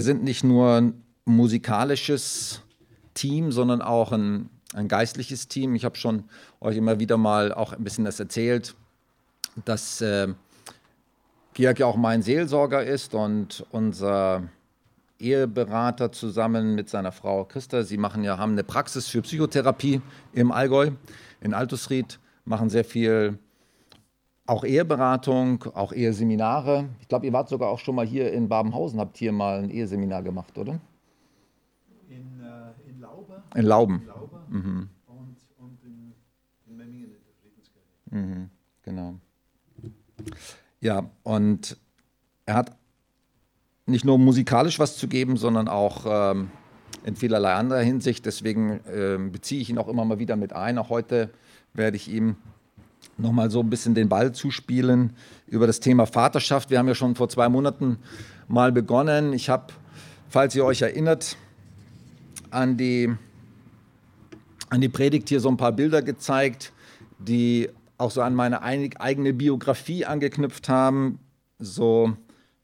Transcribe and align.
Wir 0.00 0.04
sind 0.04 0.24
nicht 0.24 0.44
nur 0.44 0.76
ein 0.76 1.04
musikalisches 1.26 2.62
Team, 3.12 3.52
sondern 3.52 3.82
auch 3.82 4.12
ein, 4.12 4.48
ein 4.72 4.88
geistliches 4.88 5.46
Team. 5.46 5.74
Ich 5.74 5.84
habe 5.84 5.98
schon 5.98 6.24
euch 6.58 6.78
immer 6.78 6.98
wieder 6.98 7.18
mal 7.18 7.52
auch 7.52 7.74
ein 7.74 7.84
bisschen 7.84 8.06
das 8.06 8.18
erzählt, 8.18 8.74
dass 9.66 10.00
äh, 10.00 10.28
Georg 11.52 11.80
ja 11.80 11.84
auch 11.84 11.96
mein 11.96 12.22
Seelsorger 12.22 12.82
ist 12.82 13.12
und 13.12 13.66
unser 13.72 14.44
Eheberater 15.18 16.12
zusammen 16.12 16.74
mit 16.74 16.88
seiner 16.88 17.12
Frau 17.12 17.44
Christa. 17.44 17.82
Sie 17.82 17.98
machen 17.98 18.24
ja, 18.24 18.38
haben 18.38 18.52
eine 18.52 18.64
Praxis 18.64 19.06
für 19.06 19.20
Psychotherapie 19.20 20.00
im 20.32 20.50
Allgäu, 20.50 20.92
in 21.42 21.52
Altusried, 21.52 22.18
machen 22.46 22.70
sehr 22.70 22.86
viel 22.86 23.38
auch 24.50 24.64
Eheberatung, 24.64 25.62
auch 25.74 25.92
Eheseminare. 25.92 26.88
Ich 27.00 27.06
glaube, 27.06 27.24
ihr 27.24 27.32
wart 27.32 27.48
sogar 27.48 27.68
auch 27.68 27.78
schon 27.78 27.94
mal 27.94 28.04
hier 28.04 28.32
in 28.32 28.48
Babenhausen, 28.48 28.98
habt 28.98 29.16
hier 29.16 29.30
mal 29.30 29.62
ein 29.62 29.70
Eheseminar 29.70 30.24
gemacht, 30.24 30.58
oder? 30.58 30.80
In, 32.08 32.40
äh, 32.40 32.90
in 32.90 33.00
Lauber. 33.00 33.44
In 33.54 33.64
Lauben. 33.64 34.00
In 34.00 34.06
Lauber 34.08 34.42
Mhm. 34.48 34.88
und, 35.06 35.36
und 35.58 35.84
in, 35.84 36.12
in 36.66 36.76
Memmingen 36.76 37.04
in 37.04 37.10
der 37.10 37.32
Friedenskirche. 37.40 37.86
Mhm, 38.10 38.50
genau. 38.82 39.14
Ja, 40.80 41.08
und 41.22 41.76
er 42.44 42.54
hat 42.54 42.76
nicht 43.86 44.04
nur 44.04 44.18
musikalisch 44.18 44.80
was 44.80 44.96
zu 44.96 45.06
geben, 45.06 45.36
sondern 45.36 45.68
auch 45.68 46.04
ähm, 46.06 46.50
in 47.04 47.14
vielerlei 47.14 47.54
anderer 47.54 47.82
Hinsicht. 47.82 48.26
Deswegen 48.26 48.80
ähm, 48.92 49.30
beziehe 49.30 49.60
ich 49.60 49.70
ihn 49.70 49.78
auch 49.78 49.86
immer 49.86 50.04
mal 50.04 50.18
wieder 50.18 50.34
mit 50.34 50.52
ein. 50.52 50.76
Auch 50.76 50.88
heute 50.88 51.30
werde 51.72 51.96
ich 51.96 52.10
ihm 52.10 52.34
nochmal 53.20 53.50
so 53.50 53.60
ein 53.60 53.70
bisschen 53.70 53.94
den 53.94 54.08
Ball 54.08 54.32
zuspielen 54.32 55.12
über 55.46 55.66
das 55.66 55.80
Thema 55.80 56.06
Vaterschaft. 56.06 56.70
Wir 56.70 56.78
haben 56.78 56.88
ja 56.88 56.94
schon 56.94 57.14
vor 57.14 57.28
zwei 57.28 57.48
Monaten 57.48 57.98
mal 58.48 58.72
begonnen. 58.72 59.32
Ich 59.32 59.48
habe, 59.48 59.72
falls 60.28 60.54
ihr 60.54 60.64
euch 60.64 60.82
erinnert, 60.82 61.36
an 62.50 62.76
die, 62.76 63.14
an 64.68 64.80
die 64.80 64.88
Predigt 64.88 65.28
hier 65.28 65.40
so 65.40 65.48
ein 65.48 65.56
paar 65.56 65.72
Bilder 65.72 66.02
gezeigt, 66.02 66.72
die 67.18 67.68
auch 67.98 68.10
so 68.10 68.22
an 68.22 68.34
meine 68.34 68.62
eigene 68.62 69.32
Biografie 69.32 70.06
angeknüpft 70.06 70.68
haben. 70.68 71.18
So 71.58 72.16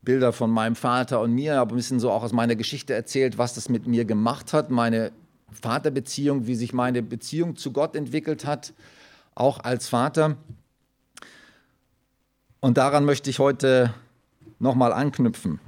Bilder 0.02 0.32
von 0.32 0.50
meinem 0.50 0.76
Vater 0.76 1.20
und 1.20 1.34
mir, 1.34 1.60
aber 1.60 1.74
ein 1.74 1.76
bisschen 1.76 2.00
so 2.00 2.10
auch 2.10 2.22
aus 2.22 2.32
meiner 2.32 2.54
Geschichte 2.54 2.94
erzählt, 2.94 3.38
was 3.38 3.54
das 3.54 3.68
mit 3.68 3.86
mir 3.86 4.04
gemacht 4.04 4.52
hat, 4.52 4.70
meine 4.70 5.12
Vaterbeziehung, 5.50 6.46
wie 6.46 6.54
sich 6.54 6.72
meine 6.72 7.02
Beziehung 7.02 7.56
zu 7.56 7.72
Gott 7.72 7.94
entwickelt 7.96 8.46
hat, 8.46 8.72
auch 9.36 9.60
als 9.60 9.88
Vater. 9.88 10.36
Und 12.58 12.78
daran 12.78 13.04
möchte 13.04 13.30
ich 13.30 13.38
heute 13.38 13.94
nochmal 14.58 14.92
anknüpfen. 14.92 15.60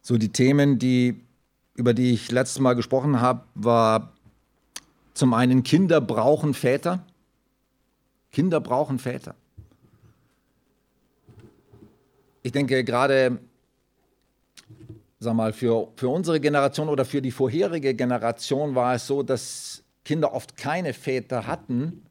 So 0.00 0.16
die 0.16 0.30
Themen, 0.30 0.78
die, 0.78 1.20
über 1.74 1.92
die 1.92 2.14
ich 2.14 2.30
letztes 2.30 2.60
Mal 2.60 2.72
gesprochen 2.72 3.20
habe, 3.20 3.42
war 3.54 4.12
zum 5.12 5.34
einen 5.34 5.64
Kinder 5.64 6.00
brauchen 6.00 6.54
Väter. 6.54 7.04
Kinder 8.30 8.60
brauchen 8.60 8.98
Väter. 8.98 9.34
Ich 12.42 12.52
denke 12.52 12.84
gerade, 12.84 13.38
sag 15.18 15.34
mal, 15.34 15.52
für, 15.52 15.88
für 15.96 16.08
unsere 16.08 16.40
Generation 16.40 16.88
oder 16.88 17.04
für 17.04 17.20
die 17.20 17.32
vorherige 17.32 17.94
Generation 17.94 18.74
war 18.74 18.94
es 18.94 19.06
so, 19.06 19.22
dass 19.22 19.82
Kinder 20.04 20.32
oft 20.32 20.56
keine 20.56 20.94
Väter 20.94 21.46
hatten, 21.46 22.02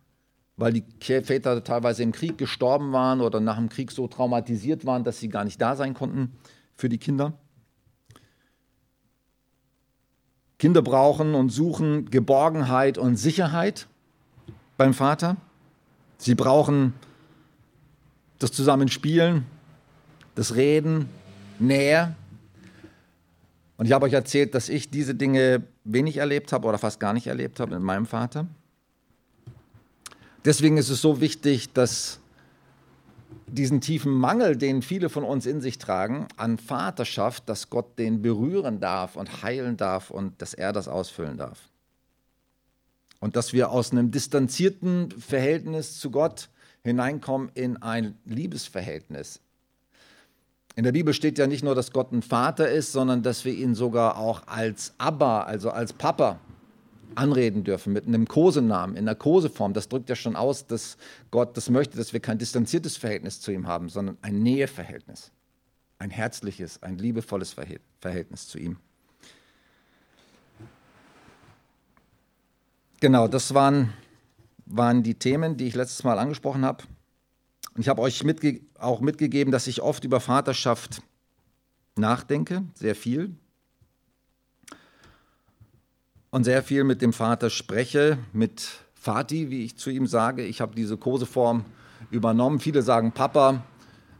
weil 0.55 0.73
die 0.73 0.83
Väter 1.02 1.63
teilweise 1.63 2.03
im 2.03 2.11
Krieg 2.11 2.38
gestorben 2.38 2.91
waren 2.91 3.21
oder 3.21 3.39
nach 3.39 3.57
dem 3.57 3.69
Krieg 3.69 3.91
so 3.91 4.07
traumatisiert 4.07 4.85
waren, 4.85 5.03
dass 5.03 5.19
sie 5.19 5.29
gar 5.29 5.44
nicht 5.44 5.61
da 5.61 5.75
sein 5.75 5.94
konnten 5.94 6.33
für 6.75 6.89
die 6.89 6.97
Kinder. 6.97 7.33
Kinder 10.59 10.81
brauchen 10.81 11.35
und 11.35 11.49
suchen 11.49 12.09
Geborgenheit 12.09 12.97
und 12.97 13.16
Sicherheit 13.17 13.88
beim 14.75 14.94
Vater. 14.95 15.38
Sie 16.17 16.33
brauchen 16.33 16.94
das 18.39 18.51
Zusammenspielen, 18.51 19.45
das 20.33 20.56
Reden, 20.56 21.09
Nähe. 21.59 22.16
Und 23.77 23.85
ich 23.85 23.91
habe 23.91 24.05
euch 24.05 24.13
erzählt, 24.13 24.55
dass 24.55 24.69
ich 24.69 24.89
diese 24.89 25.13
Dinge 25.13 25.63
wenig 25.83 26.17
erlebt 26.17 26.51
habe 26.51 26.67
oder 26.67 26.79
fast 26.79 26.99
gar 26.99 27.13
nicht 27.13 27.27
erlebt 27.27 27.59
habe 27.59 27.75
mit 27.75 27.83
meinem 27.83 28.07
Vater. 28.07 28.47
Deswegen 30.45 30.77
ist 30.77 30.89
es 30.89 31.01
so 31.01 31.21
wichtig, 31.21 31.73
dass 31.73 32.19
diesen 33.47 33.81
tiefen 33.81 34.11
Mangel, 34.11 34.57
den 34.57 34.81
viele 34.81 35.09
von 35.09 35.23
uns 35.23 35.45
in 35.45 35.61
sich 35.61 35.77
tragen, 35.77 36.27
an 36.38 36.57
Vaterschaft, 36.57 37.47
dass 37.47 37.69
Gott 37.69 37.97
den 37.99 38.21
berühren 38.21 38.79
darf 38.79 39.15
und 39.15 39.43
heilen 39.43 39.77
darf 39.77 40.09
und 40.09 40.41
dass 40.41 40.53
er 40.53 40.73
das 40.73 40.88
ausfüllen 40.88 41.38
darf. 41.38 41.69
Und 43.19 43.35
dass 43.35 43.53
wir 43.53 43.71
aus 43.71 43.91
einem 43.91 44.11
distanzierten 44.11 45.11
Verhältnis 45.11 45.99
zu 45.99 46.11
Gott 46.11 46.49
hineinkommen 46.83 47.51
in 47.53 47.77
ein 47.77 48.17
Liebesverhältnis. 48.25 49.39
In 50.77 50.83
der 50.83 50.91
Bibel 50.91 51.11
steht 51.11 51.39
ja 51.39 51.47
nicht 51.47 51.63
nur, 51.63 51.73
dass 51.73 51.91
Gott 51.91 52.11
ein 52.11 52.21
Vater 52.21 52.69
ist, 52.69 52.91
sondern 52.91 53.23
dass 53.23 53.45
wir 53.45 53.51
ihn 53.51 53.73
sogar 53.73 54.15
auch 54.15 54.45
als 54.45 54.93
Abba, 54.99 55.41
also 55.41 55.71
als 55.71 55.91
Papa, 55.91 56.39
anreden 57.15 57.63
dürfen 57.63 57.93
mit 57.93 58.05
einem 58.05 58.27
Kosenamen, 58.27 58.95
in 58.95 59.09
einer 59.09 59.15
Koseform. 59.15 59.73
Das 59.73 59.89
drückt 59.89 60.07
ja 60.07 60.15
schon 60.15 60.35
aus, 60.35 60.67
dass 60.67 60.97
Gott 61.31 61.57
das 61.57 61.71
möchte, 61.71 61.97
dass 61.97 62.13
wir 62.13 62.19
kein 62.19 62.38
distanziertes 62.38 62.95
Verhältnis 62.95 63.41
zu 63.41 63.51
ihm 63.51 63.65
haben, 63.65 63.89
sondern 63.89 64.19
ein 64.21 64.43
Näheverhältnis. 64.43 65.31
Ein 65.97 66.11
herzliches, 66.11 66.83
ein 66.83 66.99
liebevolles 66.99 67.53
Verhält- 67.53 67.81
Verhältnis 67.99 68.47
zu 68.47 68.59
ihm. 68.59 68.77
Genau, 72.99 73.27
das 73.27 73.51
waren, 73.55 73.94
waren 74.67 75.01
die 75.01 75.15
Themen, 75.15 75.57
die 75.57 75.65
ich 75.65 75.73
letztes 75.73 76.03
Mal 76.03 76.19
angesprochen 76.19 76.63
habe. 76.63 76.83
Und 77.77 77.81
ich 77.81 77.89
habe 77.89 78.01
euch 78.01 78.23
mitge 78.23 78.61
auch 78.79 79.01
mitgegeben, 79.01 79.51
dass 79.51 79.67
ich 79.67 79.83
oft 79.83 80.03
über 80.03 80.19
Vaterschaft 80.19 81.03
nachdenke, 81.95 82.63
sehr 82.73 82.95
viel. 82.95 83.35
Und 86.31 86.43
sehr 86.43 86.63
viel 86.63 86.83
mit 86.83 87.03
dem 87.03 87.13
Vater 87.13 87.51
spreche, 87.51 88.17
mit 88.33 88.67
Vati, 88.95 89.51
wie 89.51 89.63
ich 89.63 89.77
zu 89.77 89.91
ihm 89.91 90.07
sage. 90.07 90.43
Ich 90.43 90.59
habe 90.59 90.73
diese 90.73 90.97
Koseform 90.97 91.65
übernommen. 92.09 92.59
Viele 92.59 92.81
sagen 92.81 93.11
Papa. 93.11 93.63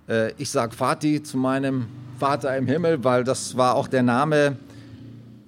Äh, 0.08 0.34
Ich 0.38 0.52
sage 0.52 0.76
Vati 0.80 1.24
zu 1.24 1.38
meinem 1.38 1.88
Vater 2.20 2.56
im 2.56 2.68
Himmel, 2.68 3.04
weil 3.04 3.24
das 3.24 3.58
war 3.58 3.74
auch 3.74 3.88
der 3.88 4.04
Name, 4.04 4.60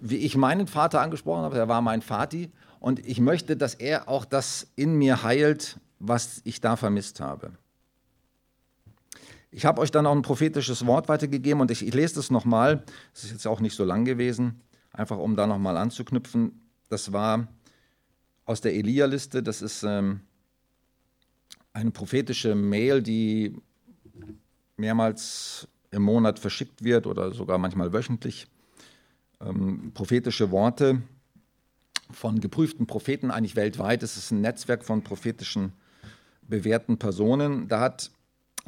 wie 0.01 0.17
ich 0.17 0.35
meinen 0.35 0.65
Vater 0.65 1.01
angesprochen 1.01 1.43
habe. 1.43 1.59
Er 1.59 1.67
war 1.67 1.81
mein 1.83 2.01
Vati. 2.01 2.49
Und 2.79 3.05
ich 3.05 3.19
möchte, 3.21 3.55
dass 3.55 3.75
er 3.75 4.09
auch 4.09 4.25
das 4.25 4.65
in 4.75 4.95
mir 4.95 5.21
heilt, 5.21 5.79
was 5.99 6.41
ich 6.43 6.59
da 6.59 6.75
vermisst 6.75 7.19
habe. 7.19 7.51
Ich 9.51 9.65
habe 9.65 9.81
euch 9.81 9.91
dann 9.91 10.05
auch 10.05 10.15
ein 10.15 10.21
prophetisches 10.21 10.85
Wort 10.85 11.09
weitergegeben 11.09 11.61
und 11.61 11.71
ich, 11.71 11.85
ich 11.85 11.93
lese 11.93 12.15
das 12.15 12.29
nochmal. 12.29 12.83
Es 13.13 13.23
ist 13.23 13.31
jetzt 13.31 13.47
auch 13.47 13.61
nicht 13.61 13.75
so 13.75 13.83
lang 13.83 14.05
gewesen, 14.05 14.61
einfach 14.93 15.17
um 15.17 15.35
da 15.35 15.47
nochmal 15.47 15.77
anzuknüpfen. 15.77 16.51
Das 16.89 17.13
war 17.13 17.47
aus 18.45 18.61
der 18.61 18.75
Elia-Liste. 18.75 19.41
Das 19.41 19.61
ist 19.61 19.83
ähm, 19.83 20.21
eine 21.73 21.91
prophetische 21.91 22.53
Mail, 22.53 23.01
die 23.01 23.55
mehrmals 24.77 25.67
im 25.91 26.03
Monat 26.03 26.39
verschickt 26.39 26.83
wird 26.83 27.07
oder 27.07 27.33
sogar 27.33 27.57
manchmal 27.57 27.91
wöchentlich. 27.91 28.47
Ähm, 29.41 29.91
prophetische 29.93 30.51
Worte 30.51 31.01
von 32.11 32.39
geprüften 32.39 32.87
Propheten, 32.87 33.31
eigentlich 33.31 33.55
weltweit. 33.55 34.03
Es 34.03 34.17
ist 34.17 34.31
ein 34.31 34.41
Netzwerk 34.41 34.83
von 34.83 35.03
prophetischen 35.03 35.73
bewährten 36.43 36.97
Personen. 36.97 37.67
Da 37.67 37.79
hat 37.79 38.11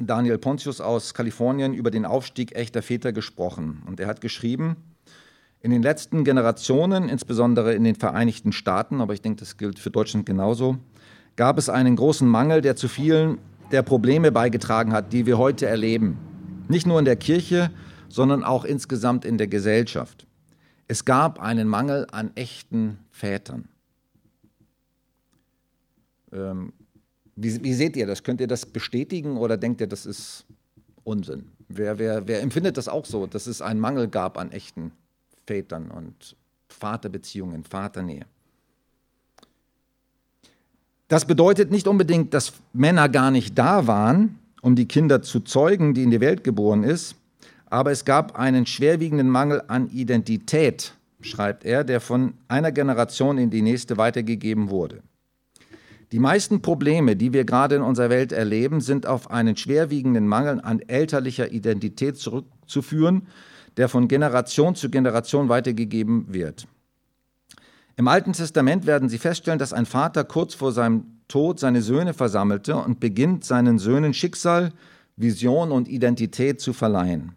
Daniel 0.06 0.38
Pontius 0.38 0.80
aus 0.80 1.14
Kalifornien 1.14 1.74
über 1.74 1.90
den 1.90 2.04
Aufstieg 2.04 2.54
echter 2.54 2.82
Väter 2.82 3.12
gesprochen. 3.12 3.82
Und 3.86 4.00
er 4.00 4.06
hat 4.06 4.20
geschrieben, 4.20 4.76
in 5.60 5.70
den 5.70 5.82
letzten 5.82 6.24
Generationen, 6.24 7.08
insbesondere 7.08 7.74
in 7.74 7.84
den 7.84 7.94
Vereinigten 7.94 8.52
Staaten, 8.52 9.00
aber 9.00 9.14
ich 9.14 9.22
denke, 9.22 9.40
das 9.40 9.56
gilt 9.56 9.78
für 9.78 9.90
Deutschland 9.90 10.26
genauso, 10.26 10.78
gab 11.36 11.56
es 11.56 11.68
einen 11.68 11.96
großen 11.96 12.28
Mangel, 12.28 12.60
der 12.60 12.76
zu 12.76 12.88
vielen 12.88 13.38
der 13.70 13.82
Probleme 13.82 14.32
beigetragen 14.32 14.92
hat, 14.92 15.12
die 15.12 15.24
wir 15.24 15.38
heute 15.38 15.66
erleben. 15.66 16.18
Nicht 16.68 16.86
nur 16.86 16.98
in 16.98 17.04
der 17.04 17.16
Kirche, 17.16 17.70
sondern 18.08 18.44
auch 18.44 18.64
insgesamt 18.64 19.24
in 19.24 19.38
der 19.38 19.46
Gesellschaft. 19.46 20.26
Es 20.88 21.04
gab 21.04 21.40
einen 21.40 21.68
Mangel 21.68 22.06
an 22.12 22.32
echten 22.34 22.98
Vätern. 23.10 23.68
Ähm, 26.32 26.72
wie, 27.36 27.62
wie, 27.62 27.74
seht 27.74 27.96
ihr 27.96 28.06
das? 28.06 28.22
Könnt 28.22 28.40
ihr 28.40 28.46
das 28.46 28.66
bestätigen 28.66 29.36
oder 29.36 29.56
denkt 29.56 29.80
ihr, 29.80 29.86
das 29.86 30.06
ist 30.06 30.44
Unsinn? 31.04 31.46
Wer, 31.68 31.98
wer, 31.98 32.26
wer 32.28 32.42
empfindet 32.42 32.76
das 32.76 32.88
auch 32.88 33.06
so, 33.06 33.26
dass 33.26 33.46
es 33.46 33.62
einen 33.62 33.80
Mangel 33.80 34.08
gab 34.08 34.38
an 34.38 34.52
echten 34.52 34.92
Vätern 35.46 35.90
und 35.90 36.36
Vaterbeziehungen, 36.68 37.64
Vaternähe? 37.64 38.26
Das 41.08 41.26
bedeutet 41.26 41.70
nicht 41.70 41.86
unbedingt, 41.86 42.32
dass 42.32 42.54
Männer 42.72 43.08
gar 43.08 43.30
nicht 43.30 43.58
da 43.58 43.86
waren, 43.86 44.38
um 44.62 44.74
die 44.74 44.86
Kinder 44.86 45.20
zu 45.22 45.40
zeugen, 45.40 45.92
die 45.92 46.04
in 46.04 46.10
die 46.10 46.20
Welt 46.20 46.44
geboren 46.44 46.84
ist, 46.84 47.16
aber 47.66 47.90
es 47.90 48.04
gab 48.04 48.38
einen 48.38 48.64
schwerwiegenden 48.66 49.28
Mangel 49.28 49.62
an 49.68 49.88
Identität, 49.90 50.94
schreibt 51.20 51.64
er, 51.64 51.84
der 51.84 52.00
von 52.00 52.34
einer 52.48 52.72
Generation 52.72 53.38
in 53.38 53.50
die 53.50 53.62
nächste 53.62 53.96
weitergegeben 53.96 54.70
wurde. 54.70 55.02
Die 56.12 56.18
meisten 56.18 56.60
Probleme, 56.60 57.16
die 57.16 57.32
wir 57.32 57.44
gerade 57.44 57.76
in 57.76 57.82
unserer 57.82 58.10
Welt 58.10 58.32
erleben, 58.32 58.82
sind 58.82 59.06
auf 59.06 59.30
einen 59.30 59.56
schwerwiegenden 59.56 60.28
Mangel 60.28 60.60
an 60.60 60.80
elterlicher 60.80 61.50
Identität 61.50 62.18
zurückzuführen, 62.18 63.26
der 63.78 63.88
von 63.88 64.08
Generation 64.08 64.74
zu 64.74 64.90
Generation 64.90 65.48
weitergegeben 65.48 66.26
wird. 66.28 66.68
Im 67.96 68.08
Alten 68.08 68.34
Testament 68.34 68.84
werden 68.84 69.08
Sie 69.08 69.16
feststellen, 69.16 69.58
dass 69.58 69.72
ein 69.72 69.86
Vater 69.86 70.24
kurz 70.24 70.52
vor 70.52 70.72
seinem 70.72 71.04
Tod 71.28 71.58
seine 71.58 71.80
Söhne 71.80 72.12
versammelte 72.12 72.76
und 72.76 73.00
beginnt, 73.00 73.44
seinen 73.44 73.78
Söhnen 73.78 74.12
Schicksal, 74.12 74.72
Vision 75.16 75.72
und 75.72 75.88
Identität 75.88 76.60
zu 76.60 76.74
verleihen. 76.74 77.36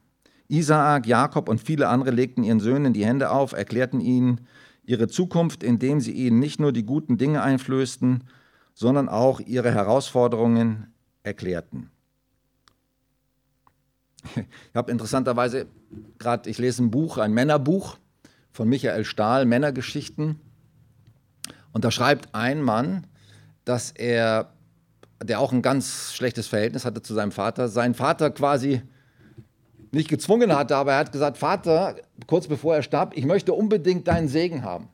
Isaak, 0.50 1.08
Jakob 1.08 1.48
und 1.48 1.62
viele 1.62 1.88
andere 1.88 2.12
legten 2.12 2.44
ihren 2.44 2.60
Söhnen 2.60 2.92
die 2.92 3.06
Hände 3.06 3.32
auf, 3.32 3.54
erklärten 3.54 4.02
ihnen 4.02 4.42
ihre 4.84 5.08
Zukunft, 5.08 5.64
indem 5.64 6.02
sie 6.02 6.12
ihnen 6.12 6.40
nicht 6.40 6.60
nur 6.60 6.74
die 6.74 6.86
guten 6.86 7.18
Dinge 7.18 7.42
einflößten, 7.42 8.24
sondern 8.76 9.10
auch 9.10 9.40
ihre 9.40 9.74
Herausforderungen 9.74 10.94
erklärten. 11.24 11.90
Ich 14.36 14.76
habe 14.76 14.92
interessanterweise 14.92 15.68
gerade, 16.20 16.50
ich 16.50 16.58
lese 16.58 16.84
ein 16.84 16.92
Buch, 16.92 17.18
ein 17.18 17.34
Männerbuch 17.34 17.98
von 18.52 18.68
Michael 18.68 19.06
Stahl, 19.06 19.46
Männergeschichten. 19.46 20.40
Und 21.72 21.86
da 21.86 21.92
schreibt 21.92 22.36
ein 22.36 22.62
Mann, 22.62 23.08
dass 23.64 23.92
er, 23.92 24.54
der 25.24 25.40
auch 25.40 25.52
ein 25.52 25.62
ganz 25.62 26.14
schlechtes 26.14 26.48
Verhältnis 26.48 26.86
hatte 26.86 27.02
zu 27.02 27.14
seinem 27.14 27.32
Vater, 27.32 27.70
seinen 27.70 27.94
Vater 27.94 28.30
quasi 28.32 28.82
nicht 29.92 30.10
gezwungen 30.10 30.54
hatte, 30.54 30.76
aber 30.76 30.94
er 30.94 31.00
hat 31.00 31.12
gesagt, 31.14 31.38
Vater, 31.38 31.96
kurz 32.28 32.48
bevor 32.48 32.76
er 32.76 32.84
starb, 32.84 33.16
ich 33.16 33.26
möchte 33.26 33.54
unbedingt 33.54 34.08
deinen 34.08 34.28
Segen 34.28 34.64
haben. 34.64 34.90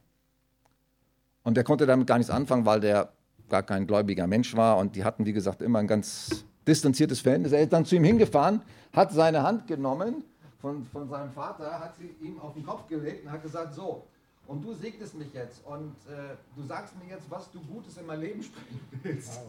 Und 1.43 1.57
der 1.57 1.63
konnte 1.63 1.87
damit 1.87 2.05
gar 2.05 2.19
nichts 2.19 2.31
anfangen, 2.31 2.65
weil 2.65 2.81
der 2.81 3.11
gar 3.51 3.61
kein 3.61 3.85
gläubiger 3.85 4.25
Mensch 4.25 4.55
war 4.55 4.77
und 4.77 4.95
die 4.95 5.03
hatten, 5.03 5.25
wie 5.25 5.33
gesagt, 5.33 5.61
immer 5.61 5.79
ein 5.79 5.87
ganz 5.87 6.45
distanziertes 6.67 7.19
Verhältnis. 7.19 7.51
Er 7.51 7.61
ist 7.61 7.73
dann 7.73 7.85
zu 7.85 7.95
ihm 7.95 8.03
hingefahren, 8.03 8.61
hat 8.93 9.11
seine 9.11 9.43
Hand 9.43 9.67
genommen 9.67 10.23
von, 10.59 10.85
von 10.85 11.07
seinem 11.07 11.31
Vater, 11.31 11.79
hat 11.79 11.93
sie 11.97 12.25
ihm 12.25 12.39
auf 12.39 12.53
den 12.53 12.65
Kopf 12.65 12.87
gelegt 12.87 13.25
und 13.25 13.31
hat 13.31 13.43
gesagt, 13.43 13.75
so, 13.75 14.07
und 14.47 14.63
du 14.63 14.73
segnest 14.73 15.15
mich 15.15 15.33
jetzt 15.33 15.65
und 15.65 15.95
äh, 16.09 16.35
du 16.55 16.63
sagst 16.63 16.93
mir 16.97 17.09
jetzt, 17.09 17.29
was 17.29 17.51
du 17.51 17.59
Gutes 17.61 17.97
in 17.97 18.05
mein 18.05 18.19
Leben 18.19 18.41
sprechen 18.41 18.79
willst. 19.03 19.39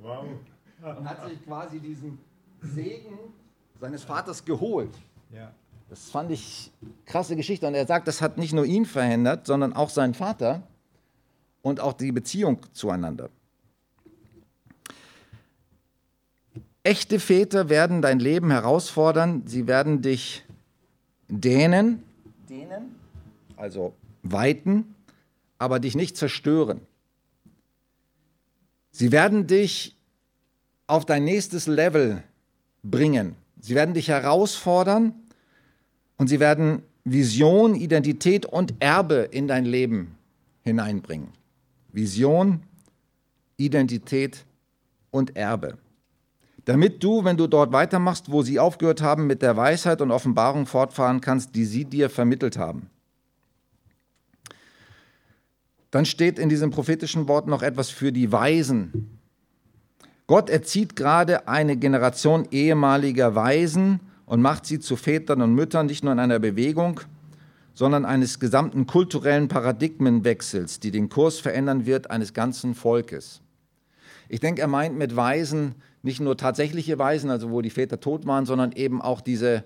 Wow. 0.00 0.24
wow. 0.80 0.98
Und 0.98 1.08
hat 1.08 1.28
sich 1.28 1.44
quasi 1.44 1.78
diesen 1.78 2.18
Segen 2.60 3.18
seines 3.80 4.04
Vaters 4.04 4.44
geholt. 4.44 4.94
Ja. 5.32 5.52
Das 5.88 6.10
fand 6.10 6.30
ich 6.30 6.72
krasse 7.04 7.36
Geschichte. 7.36 7.66
Und 7.66 7.74
er 7.74 7.86
sagt, 7.86 8.08
das 8.08 8.20
hat 8.20 8.38
nicht 8.38 8.52
nur 8.52 8.64
ihn 8.64 8.84
verändert, 8.84 9.46
sondern 9.46 9.72
auch 9.72 9.90
seinen 9.90 10.14
Vater 10.14 10.62
und 11.66 11.80
auch 11.80 11.94
die 11.94 12.12
Beziehung 12.12 12.60
zueinander. 12.74 13.28
Echte 16.84 17.18
Väter 17.18 17.68
werden 17.68 18.02
dein 18.02 18.20
Leben 18.20 18.52
herausfordern, 18.52 19.42
sie 19.46 19.66
werden 19.66 20.00
dich 20.00 20.44
dehnen, 21.26 22.04
dehnen, 22.48 22.94
also 23.56 23.94
weiten, 24.22 24.94
aber 25.58 25.80
dich 25.80 25.96
nicht 25.96 26.16
zerstören. 26.16 26.82
Sie 28.92 29.10
werden 29.10 29.48
dich 29.48 29.96
auf 30.86 31.04
dein 31.04 31.24
nächstes 31.24 31.66
Level 31.66 32.22
bringen. 32.84 33.34
Sie 33.60 33.74
werden 33.74 33.92
dich 33.92 34.06
herausfordern 34.06 35.14
und 36.16 36.28
sie 36.28 36.38
werden 36.38 36.84
Vision, 37.02 37.74
Identität 37.74 38.46
und 38.46 38.74
Erbe 38.78 39.28
in 39.32 39.48
dein 39.48 39.64
Leben 39.64 40.16
hineinbringen. 40.62 41.32
Vision, 41.96 42.62
Identität 43.56 44.44
und 45.10 45.34
Erbe. 45.34 45.78
Damit 46.66 47.02
du, 47.02 47.24
wenn 47.24 47.38
du 47.38 47.46
dort 47.46 47.72
weitermachst, 47.72 48.30
wo 48.30 48.42
sie 48.42 48.60
aufgehört 48.60 49.00
haben, 49.00 49.26
mit 49.26 49.40
der 49.40 49.56
Weisheit 49.56 50.02
und 50.02 50.10
Offenbarung 50.10 50.66
fortfahren 50.66 51.22
kannst, 51.22 51.54
die 51.54 51.64
sie 51.64 51.86
dir 51.86 52.10
vermittelt 52.10 52.58
haben. 52.58 52.90
Dann 55.90 56.04
steht 56.04 56.38
in 56.38 56.50
diesem 56.50 56.70
prophetischen 56.70 57.28
Wort 57.28 57.46
noch 57.46 57.62
etwas 57.62 57.88
für 57.88 58.12
die 58.12 58.30
Weisen. 58.30 59.18
Gott 60.26 60.50
erzieht 60.50 60.96
gerade 60.96 61.48
eine 61.48 61.78
Generation 61.78 62.46
ehemaliger 62.50 63.34
Weisen 63.34 64.00
und 64.26 64.42
macht 64.42 64.66
sie 64.66 64.80
zu 64.80 64.96
Vätern 64.96 65.40
und 65.40 65.54
Müttern, 65.54 65.86
nicht 65.86 66.04
nur 66.04 66.12
in 66.12 66.18
einer 66.18 66.40
Bewegung, 66.40 67.00
sondern 67.76 68.06
eines 68.06 68.40
gesamten 68.40 68.86
kulturellen 68.86 69.48
Paradigmenwechsels, 69.48 70.80
die 70.80 70.90
den 70.90 71.10
Kurs 71.10 71.38
verändern 71.38 71.84
wird 71.84 72.10
eines 72.10 72.32
ganzen 72.32 72.74
Volkes. 72.74 73.42
Ich 74.30 74.40
denke, 74.40 74.62
er 74.62 74.66
meint 74.66 74.96
mit 74.96 75.14
Weisen 75.14 75.74
nicht 76.02 76.18
nur 76.18 76.38
tatsächliche 76.38 76.98
Weisen, 76.98 77.28
also 77.28 77.50
wo 77.50 77.60
die 77.60 77.68
Väter 77.68 78.00
tot 78.00 78.26
waren, 78.26 78.46
sondern 78.46 78.72
eben 78.72 79.02
auch 79.02 79.20
diese 79.20 79.62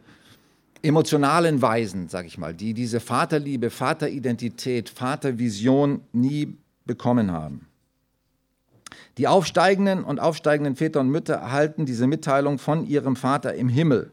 emotionalen 0.82 1.62
Weisen, 1.62 2.08
sage 2.08 2.26
ich 2.26 2.36
mal, 2.36 2.52
die 2.52 2.74
diese 2.74 2.98
Vaterliebe, 2.98 3.70
Vateridentität, 3.70 4.88
Vatervision 4.88 6.00
nie 6.12 6.56
bekommen 6.86 7.30
haben. 7.30 7.68
Die 9.18 9.28
aufsteigenden 9.28 10.02
und 10.02 10.18
aufsteigenden 10.18 10.74
Väter 10.74 10.98
und 10.98 11.10
Mütter 11.10 11.34
erhalten 11.34 11.86
diese 11.86 12.08
Mitteilung 12.08 12.58
von 12.58 12.84
ihrem 12.88 13.14
Vater 13.14 13.54
im 13.54 13.68
Himmel. 13.68 14.10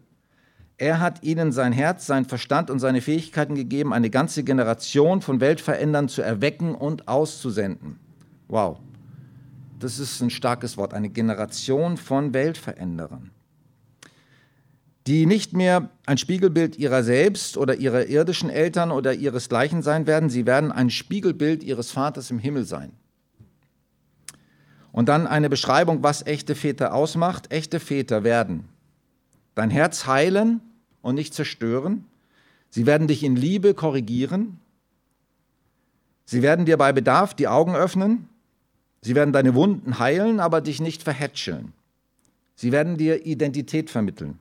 Er 0.78 1.00
hat 1.00 1.24
ihnen 1.24 1.52
sein 1.52 1.74
Herz, 1.74 2.06
sein 2.06 2.26
Verstand 2.26 2.70
und 2.70 2.80
seine 2.80 3.02
Fähigkeiten 3.02 3.56
gegeben, 3.56 3.94
eine 3.94 4.12
ganze 4.12 4.44
Generation 4.44 5.22
von 5.22 5.40
Weltverändern 5.40 6.08
zu 6.08 6.22
erwecken 6.22 6.76
und 6.76 7.08
auszusenden. 7.08 8.00
Wow, 8.48 8.78
das 9.80 9.98
ist 9.98 10.22
ein 10.22 10.30
starkes 10.30 10.78
Wort, 10.78 10.94
eine 10.94 11.10
Generation 11.10 11.98
von 11.98 12.34
Weltveränderern, 12.34 13.32
die 15.08 15.26
nicht 15.26 15.54
mehr 15.54 15.90
ein 16.06 16.20
Spiegelbild 16.20 16.78
ihrer 16.78 17.02
selbst 17.02 17.58
oder 17.58 17.76
ihrer 17.76 18.06
irdischen 18.06 18.52
Eltern 18.52 18.92
oder 18.92 19.16
ihresgleichen 19.16 19.82
sein 19.82 20.06
werden, 20.06 20.30
sie 20.30 20.46
werden 20.46 20.72
ein 20.72 20.92
Spiegelbild 20.92 21.64
ihres 21.64 21.90
Vaters 21.90 22.30
im 22.30 22.38
Himmel 22.38 22.66
sein. 22.66 22.92
Und 24.92 25.10
dann 25.10 25.26
eine 25.26 25.50
Beschreibung, 25.50 26.04
was 26.04 26.26
echte 26.26 26.56
Väter 26.56 26.94
ausmacht. 26.94 27.52
Echte 27.52 27.80
Väter 27.80 28.24
werden 28.24 28.68
dein 29.58 29.72
Herz 29.72 30.06
heilen 30.06 30.62
und 31.02 31.16
nicht 31.16 31.34
zerstören. 31.34 32.06
Sie 32.70 32.86
werden 32.86 33.08
dich 33.08 33.24
in 33.24 33.36
Liebe 33.36 33.74
korrigieren. 33.74 34.60
Sie 36.26 36.44
werden 36.44 36.66
dir 36.66 36.78
bei 36.78 36.94
Bedarf 36.94 37.34
die 37.34 37.48
Augen 37.48 37.76
öffnen. 37.76 38.30
Sie 39.02 39.16
werden 39.16 39.34
deine 39.34 39.56
Wunden 39.56 39.98
heilen, 39.98 40.40
aber 40.40 40.62
dich 40.62 40.80
nicht 40.80 41.02
verhätscheln. 41.02 41.74
Sie 42.56 42.72
werden 42.72 42.98
dir 42.98 43.26
Identität 43.26 43.90
vermitteln. 43.90 44.38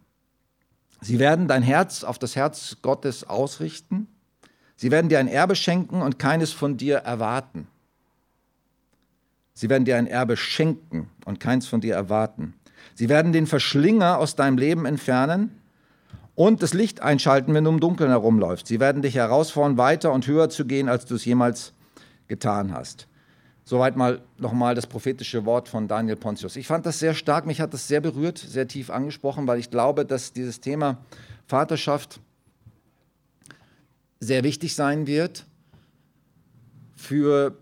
Sie 1.01 1.19
werden 1.19 1.49
dein 1.49 1.63
Herz 1.63 2.05
auf 2.05 2.19
das 2.19 2.37
Herz 2.37 2.77
Gottes 2.83 3.25
ausrichten. 3.25 4.09
Sie 4.77 4.91
werden 4.91 5.09
dir 5.09 5.19
ein 5.19 5.29
Erbe 5.29 5.57
schenken 5.57 6.03
und 6.03 6.19
keines 6.19 6.53
von 6.53 6.77
dir 6.77 6.97
erwarten. 6.99 7.69
Sie 9.55 9.71
werden 9.71 9.87
dir 9.87 9.97
ein 9.97 10.07
Erbe 10.07 10.37
schenken 10.37 11.09
und 11.25 11.41
keins 11.41 11.67
von 11.67 11.81
dir 11.81 11.95
erwarten. 11.95 12.55
Sie 12.95 13.09
werden 13.09 13.33
den 13.33 13.47
Verschlinger 13.47 14.19
aus 14.19 14.37
deinem 14.37 14.59
Leben 14.59 14.87
entfernen 14.87 15.51
und 16.35 16.63
das 16.63 16.75
Licht 16.75 17.03
einschalten, 17.03 17.55
wenn 17.55 17.65
du 17.65 17.71
im 17.71 17.81
Dunkeln 17.81 18.11
herumläufst. 18.11 18.67
Sie 18.67 18.79
werden 18.79 19.03
dich 19.03 19.15
herausfordern, 19.15 19.79
weiter 19.79 20.13
und 20.13 20.27
höher 20.27 20.51
zu 20.51 20.67
gehen, 20.67 20.89
als 20.89 21.07
du 21.07 21.15
es 21.15 21.25
jemals 21.25 21.73
getan 22.29 22.73
hast. 22.73 23.09
Soweit 23.65 23.97
mal 23.97 24.21
nochmal 24.39 24.77
das 24.77 24.87
prophetische 24.87 25.45
Wort 25.45 25.69
von 25.69 25.89
Daniel 25.89 26.15
Pontius. 26.17 26.55
Ich 26.55 26.69
fand 26.69 26.87
das 26.87 27.01
sehr 27.01 27.15
stark, 27.15 27.47
mich 27.47 27.61
hat 27.61 27.75
das 27.75 27.89
sehr 27.89 28.01
berührt, 28.01 28.39
sehr 28.39 28.69
tief 28.69 28.91
angesprochen, 28.91 29.49
weil 29.49 29.59
ich 29.59 29.71
glaube, 29.71 30.05
dass 30.05 30.33
dieses 30.33 30.61
Thema 30.61 30.99
Vaterschaft 31.47 32.21
sehr 34.21 34.45
wichtig 34.45 34.75
sein 34.75 35.07
wird 35.07 35.47
für, 36.95 37.59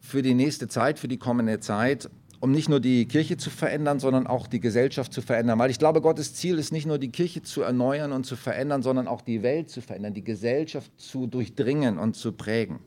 für 0.00 0.22
die 0.22 0.34
nächste 0.34 0.66
Zeit, 0.66 0.98
für 0.98 1.08
die 1.08 1.18
kommende 1.18 1.60
Zeit 1.60 2.10
um 2.40 2.52
nicht 2.52 2.68
nur 2.68 2.80
die 2.80 3.06
Kirche 3.06 3.36
zu 3.36 3.50
verändern, 3.50 3.98
sondern 3.98 4.26
auch 4.26 4.46
die 4.46 4.60
Gesellschaft 4.60 5.12
zu 5.12 5.22
verändern. 5.22 5.58
Weil 5.58 5.70
ich 5.70 5.78
glaube, 5.78 6.00
Gottes 6.00 6.34
Ziel 6.34 6.58
ist 6.58 6.72
nicht 6.72 6.86
nur 6.86 6.98
die 6.98 7.10
Kirche 7.10 7.42
zu 7.42 7.62
erneuern 7.62 8.12
und 8.12 8.24
zu 8.24 8.36
verändern, 8.36 8.82
sondern 8.82 9.08
auch 9.08 9.22
die 9.22 9.42
Welt 9.42 9.70
zu 9.70 9.80
verändern, 9.80 10.14
die 10.14 10.22
Gesellschaft 10.22 10.92
zu 10.96 11.26
durchdringen 11.26 11.98
und 11.98 12.14
zu 12.14 12.32
prägen 12.32 12.78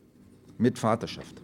mit 0.58 0.80
Vaterschaft. 0.80 1.42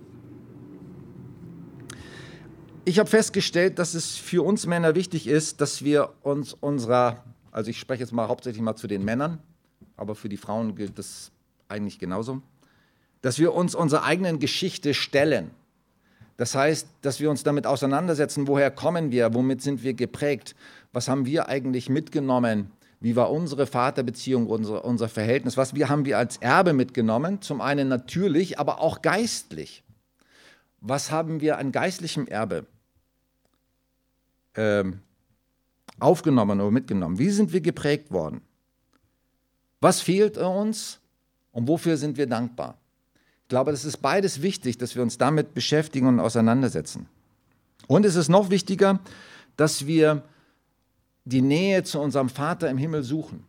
Ich 2.85 2.99
habe 2.99 3.09
festgestellt, 3.09 3.79
dass 3.79 3.93
es 3.93 4.15
für 4.15 4.45
uns 4.45 4.65
Männer 4.65 4.95
wichtig 4.95 5.27
ist, 5.27 5.59
dass 5.59 5.83
wir 5.83 6.13
uns 6.21 6.53
unserer, 6.53 7.25
also 7.51 7.69
ich 7.69 7.79
spreche 7.79 8.03
jetzt 8.03 8.13
mal 8.13 8.29
hauptsächlich 8.29 8.61
mal 8.61 8.77
zu 8.77 8.87
den 8.87 9.03
Männern, 9.03 9.39
aber 9.97 10.15
für 10.15 10.29
die 10.29 10.37
Frauen 10.37 10.75
gilt 10.75 10.97
das 10.97 11.31
eigentlich 11.67 11.99
genauso, 11.99 12.41
dass 13.21 13.39
wir 13.39 13.53
uns 13.53 13.75
unserer 13.75 14.03
eigenen 14.03 14.39
Geschichte 14.39 14.93
stellen 14.93 15.51
das 16.37 16.55
heißt, 16.55 16.87
dass 17.01 17.19
wir 17.19 17.29
uns 17.29 17.43
damit 17.43 17.67
auseinandersetzen, 17.67 18.47
woher 18.47 18.71
kommen 18.71 19.11
wir, 19.11 19.33
womit 19.33 19.61
sind 19.61 19.83
wir 19.83 19.93
geprägt, 19.93 20.55
was 20.93 21.07
haben 21.07 21.25
wir 21.25 21.49
eigentlich 21.49 21.89
mitgenommen, 21.89 22.71
Wie 22.99 23.15
war 23.15 23.31
unsere 23.31 23.67
Vaterbeziehung, 23.67 24.47
unser, 24.47 24.83
unser 24.83 25.07
Verhältnis? 25.07 25.55
Was 25.55 25.75
wir, 25.75 25.87
haben 25.89 26.05
wir 26.05 26.17
als 26.17 26.37
Erbe 26.37 26.73
mitgenommen? 26.73 27.41
Zum 27.41 27.61
einen 27.61 27.87
natürlich, 27.87 28.59
aber 28.59 28.81
auch 28.81 29.01
geistlich. 29.01 29.83
Was 30.81 31.11
haben 31.11 31.39
wir 31.41 31.57
an 31.59 31.71
geistlichem 31.71 32.27
Erbe 32.27 32.65
ähm, 34.55 35.01
aufgenommen 35.99 36.59
oder 36.59 36.71
mitgenommen? 36.71 37.19
Wie 37.19 37.29
sind 37.29 37.53
wir 37.53 37.61
geprägt 37.61 38.11
worden? 38.11 38.41
Was 39.79 40.01
fehlt 40.01 40.37
uns 40.37 40.99
und 41.51 41.67
wofür 41.67 41.97
sind 41.97 42.17
wir 42.17 42.25
dankbar? 42.25 42.79
Ich 43.47 43.49
glaube, 43.49 43.71
das 43.71 43.85
ist 43.85 44.01
beides 44.01 44.41
wichtig, 44.41 44.77
dass 44.77 44.97
wir 44.97 45.01
uns 45.01 45.17
damit 45.17 45.53
beschäftigen 45.53 46.07
und 46.07 46.19
auseinandersetzen. 46.19 47.07
Und 47.87 48.05
es 48.05 48.15
ist 48.15 48.27
noch 48.27 48.49
wichtiger, 48.49 48.99
dass 49.55 49.87
wir 49.87 50.21
die 51.23 51.41
Nähe 51.41 51.83
zu 51.83 52.01
unserem 52.01 52.27
Vater 52.27 52.69
im 52.69 52.77
Himmel 52.77 53.03
suchen. 53.03 53.45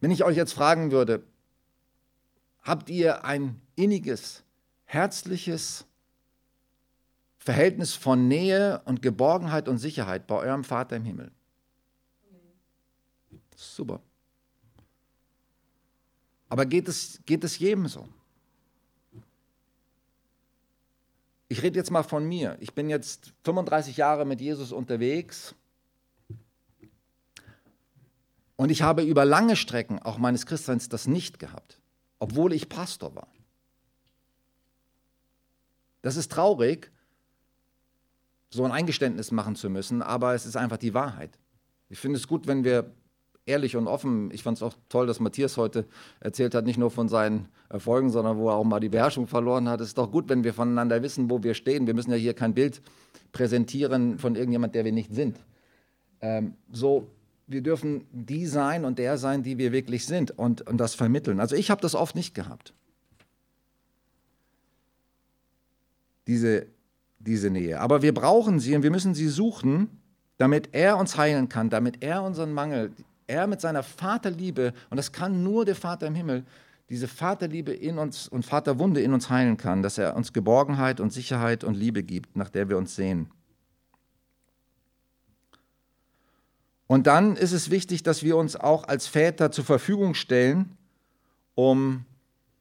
Wenn 0.00 0.10
ich 0.10 0.24
euch 0.24 0.34
jetzt 0.34 0.54
fragen 0.54 0.92
würde, 0.92 1.24
habt 2.62 2.88
ihr 2.88 3.26
ein 3.26 3.60
inniges, 3.74 4.42
herzliches 4.86 5.84
Verhältnis 7.36 7.92
von 7.92 8.28
Nähe 8.28 8.80
und 8.86 9.02
Geborgenheit 9.02 9.68
und 9.68 9.76
Sicherheit 9.76 10.26
bei 10.26 10.36
eurem 10.36 10.64
Vater 10.64 10.96
im 10.96 11.04
Himmel? 11.04 11.30
Super. 13.54 14.00
Aber 16.48 16.66
geht 16.66 16.88
es, 16.88 17.20
geht 17.26 17.44
es 17.44 17.58
jedem 17.58 17.88
so? 17.88 18.08
ich 21.48 21.62
rede 21.62 21.78
jetzt 21.78 21.90
mal 21.90 22.02
von 22.02 22.26
mir. 22.26 22.56
Ich 22.60 22.74
bin 22.74 22.90
jetzt 22.90 23.32
35 23.44 23.96
Jahre 23.96 24.24
mit 24.24 24.40
Jesus 24.40 24.72
unterwegs 24.72 25.54
und 28.56 28.70
ich 28.70 28.82
habe 28.82 29.02
über 29.02 29.24
lange 29.24 29.56
Strecken 29.56 30.00
auch 30.00 30.18
meines 30.18 30.46
Christseins 30.46 30.88
das 30.88 31.06
nicht 31.06 31.38
gehabt, 31.38 31.78
obwohl 32.18 32.52
ich 32.52 32.68
Pastor 32.68 33.14
war. 33.14 33.28
Das 36.02 36.16
ist 36.16 36.32
traurig, 36.32 36.90
so 38.50 38.64
ein 38.64 38.72
Eingeständnis 38.72 39.30
machen 39.30 39.56
zu 39.56 39.70
müssen, 39.70 40.02
aber 40.02 40.34
es 40.34 40.46
ist 40.46 40.56
einfach 40.56 40.78
die 40.78 40.94
Wahrheit. 40.94 41.38
Ich 41.88 41.98
finde 41.98 42.18
es 42.18 42.26
gut, 42.26 42.46
wenn 42.46 42.64
wir 42.64 42.92
ehrlich 43.46 43.76
und 43.76 43.86
offen. 43.86 44.30
Ich 44.32 44.42
fand 44.42 44.58
es 44.58 44.62
auch 44.62 44.74
toll, 44.88 45.06
dass 45.06 45.20
Matthias 45.20 45.56
heute 45.56 45.86
erzählt 46.20 46.54
hat, 46.54 46.66
nicht 46.66 46.78
nur 46.78 46.90
von 46.90 47.08
seinen 47.08 47.48
Erfolgen, 47.68 48.10
sondern 48.10 48.36
wo 48.36 48.48
er 48.48 48.56
auch 48.56 48.64
mal 48.64 48.80
die 48.80 48.88
Beherrschung 48.88 49.26
verloren 49.28 49.68
hat. 49.68 49.80
Es 49.80 49.88
ist 49.88 49.98
doch 49.98 50.10
gut, 50.10 50.28
wenn 50.28 50.44
wir 50.44 50.52
voneinander 50.52 51.02
wissen, 51.02 51.30
wo 51.30 51.42
wir 51.42 51.54
stehen. 51.54 51.86
Wir 51.86 51.94
müssen 51.94 52.10
ja 52.10 52.16
hier 52.16 52.34
kein 52.34 52.54
Bild 52.54 52.82
präsentieren 53.32 54.18
von 54.18 54.34
irgendjemand, 54.34 54.74
der 54.74 54.84
wir 54.84 54.92
nicht 54.92 55.14
sind. 55.14 55.38
Ähm, 56.20 56.54
so, 56.72 57.06
wir 57.46 57.62
dürfen 57.62 58.06
die 58.10 58.46
sein 58.46 58.84
und 58.84 58.98
der 58.98 59.16
sein, 59.18 59.42
die 59.42 59.58
wir 59.58 59.70
wirklich 59.72 60.06
sind 60.06 60.32
und, 60.32 60.62
und 60.62 60.78
das 60.78 60.94
vermitteln. 60.94 61.38
Also 61.38 61.54
ich 61.54 61.70
habe 61.70 61.80
das 61.80 61.94
oft 61.94 62.16
nicht 62.16 62.34
gehabt. 62.34 62.74
Diese, 66.26 66.66
diese 67.20 67.50
Nähe. 67.50 67.80
Aber 67.80 68.02
wir 68.02 68.12
brauchen 68.12 68.58
sie 68.58 68.74
und 68.74 68.82
wir 68.82 68.90
müssen 68.90 69.14
sie 69.14 69.28
suchen, 69.28 70.00
damit 70.38 70.70
er 70.72 70.98
uns 70.98 71.16
heilen 71.16 71.48
kann, 71.48 71.70
damit 71.70 72.02
er 72.02 72.24
unseren 72.24 72.52
Mangel, 72.52 72.90
er 73.26 73.46
mit 73.46 73.60
seiner 73.60 73.82
Vaterliebe, 73.82 74.72
und 74.90 74.96
das 74.96 75.12
kann 75.12 75.42
nur 75.42 75.64
der 75.64 75.76
Vater 75.76 76.06
im 76.06 76.14
Himmel, 76.14 76.44
diese 76.88 77.08
Vaterliebe 77.08 77.72
in 77.72 77.98
uns 77.98 78.28
und 78.28 78.44
Vaterwunde 78.44 79.00
in 79.00 79.12
uns 79.12 79.28
heilen 79.28 79.56
kann, 79.56 79.82
dass 79.82 79.98
er 79.98 80.14
uns 80.14 80.32
Geborgenheit 80.32 81.00
und 81.00 81.12
Sicherheit 81.12 81.64
und 81.64 81.74
Liebe 81.74 82.02
gibt, 82.02 82.36
nach 82.36 82.48
der 82.48 82.68
wir 82.68 82.78
uns 82.78 82.94
sehen. 82.94 83.28
Und 86.86 87.08
dann 87.08 87.36
ist 87.36 87.52
es 87.52 87.70
wichtig, 87.70 88.04
dass 88.04 88.22
wir 88.22 88.36
uns 88.36 88.54
auch 88.54 88.84
als 88.84 89.08
Väter 89.08 89.50
zur 89.50 89.64
Verfügung 89.64 90.14
stellen, 90.14 90.76
um 91.56 92.04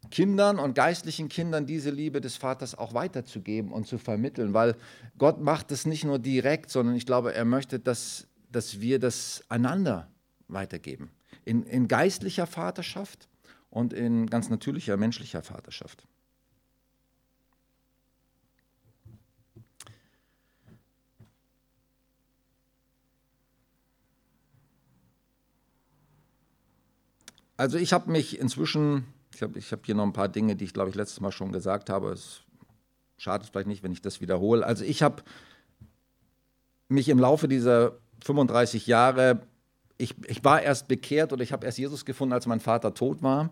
Kindern 0.09 0.57
und 0.57 0.73
geistlichen 0.73 1.29
Kindern 1.29 1.67
diese 1.67 1.91
Liebe 1.91 2.21
des 2.21 2.37
Vaters 2.37 2.75
auch 2.75 2.93
weiterzugeben 2.93 3.71
und 3.71 3.87
zu 3.87 3.97
vermitteln, 3.99 4.53
weil 4.53 4.75
Gott 5.17 5.41
macht 5.41 5.71
es 5.71 5.85
nicht 5.85 6.03
nur 6.03 6.17
direkt, 6.17 6.71
sondern 6.71 6.95
ich 6.95 7.05
glaube, 7.05 7.33
er 7.33 7.45
möchte, 7.45 7.79
dass, 7.79 8.27
dass 8.51 8.81
wir 8.81 8.99
das 8.99 9.43
einander 9.49 10.07
weitergeben. 10.47 11.11
In, 11.43 11.63
in 11.63 11.87
geistlicher 11.87 12.47
Vaterschaft 12.47 13.27
und 13.69 13.93
in 13.93 14.27
ganz 14.27 14.49
natürlicher 14.49 14.97
menschlicher 14.97 15.41
Vaterschaft. 15.41 16.07
Also 27.57 27.77
ich 27.77 27.93
habe 27.93 28.11
mich 28.11 28.39
inzwischen, 28.39 29.05
ich 29.33 29.41
habe 29.41 29.57
ich 29.57 29.71
hab 29.71 29.85
hier 29.85 29.95
noch 29.95 30.03
ein 30.03 30.13
paar 30.13 30.27
Dinge, 30.27 30.55
die 30.55 30.65
ich 30.65 30.73
glaube 30.73 30.89
ich 30.89 30.95
letztes 30.95 31.21
Mal 31.21 31.31
schon 31.31 31.51
gesagt 31.51 31.89
habe, 31.89 32.11
es 32.11 32.41
schadet 33.17 33.49
vielleicht 33.49 33.67
nicht, 33.67 33.83
wenn 33.83 33.93
ich 33.93 34.01
das 34.01 34.19
wiederhole. 34.19 34.65
Also 34.65 34.83
ich 34.83 35.01
habe 35.01 35.23
mich 36.89 37.09
im 37.09 37.19
Laufe 37.19 37.47
dieser 37.47 37.97
35 38.23 38.87
Jahre 38.87 39.41
ich, 39.97 40.15
ich 40.27 40.43
war 40.43 40.61
erst 40.61 40.87
bekehrt 40.87 41.33
oder 41.33 41.43
ich 41.43 41.53
habe 41.53 41.65
erst 41.65 41.77
Jesus 41.77 42.05
gefunden, 42.05 42.33
als 42.33 42.47
mein 42.47 42.59
Vater 42.59 42.93
tot 42.93 43.23
war. 43.23 43.49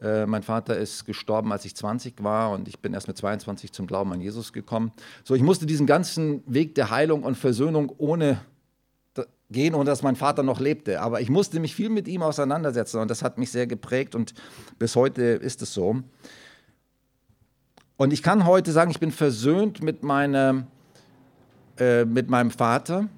Äh, 0.00 0.26
mein 0.26 0.42
Vater 0.42 0.76
ist 0.76 1.04
gestorben, 1.04 1.52
als 1.52 1.64
ich 1.64 1.76
20 1.76 2.22
war 2.22 2.52
und 2.52 2.68
ich 2.68 2.80
bin 2.80 2.94
erst 2.94 3.08
mit 3.08 3.16
22 3.16 3.72
zum 3.72 3.86
Glauben 3.86 4.12
an 4.12 4.20
Jesus 4.20 4.52
gekommen. 4.52 4.92
So, 5.22 5.34
ich 5.34 5.42
musste 5.42 5.66
diesen 5.66 5.86
ganzen 5.86 6.42
Weg 6.46 6.74
der 6.74 6.90
Heilung 6.90 7.22
und 7.22 7.36
Versöhnung 7.36 7.92
ohne 7.98 8.40
gehen, 9.50 9.74
ohne 9.74 9.84
dass 9.84 10.02
mein 10.02 10.16
Vater 10.16 10.42
noch 10.42 10.60
lebte. 10.60 11.00
Aber 11.00 11.20
ich 11.20 11.30
musste 11.30 11.60
mich 11.60 11.74
viel 11.74 11.88
mit 11.88 12.08
ihm 12.08 12.22
auseinandersetzen 12.22 13.00
und 13.00 13.10
das 13.10 13.22
hat 13.22 13.38
mich 13.38 13.50
sehr 13.50 13.66
geprägt 13.66 14.14
und 14.14 14.34
bis 14.78 14.96
heute 14.96 15.22
ist 15.22 15.62
es 15.62 15.72
so. 15.72 16.02
Und 17.96 18.12
ich 18.12 18.22
kann 18.22 18.44
heute 18.44 18.72
sagen, 18.72 18.90
ich 18.90 19.00
bin 19.00 19.12
versöhnt 19.12 19.82
mit, 19.82 20.02
meine, 20.02 20.66
äh, 21.78 22.04
mit 22.04 22.28
meinem 22.28 22.50
Vater 22.50 23.08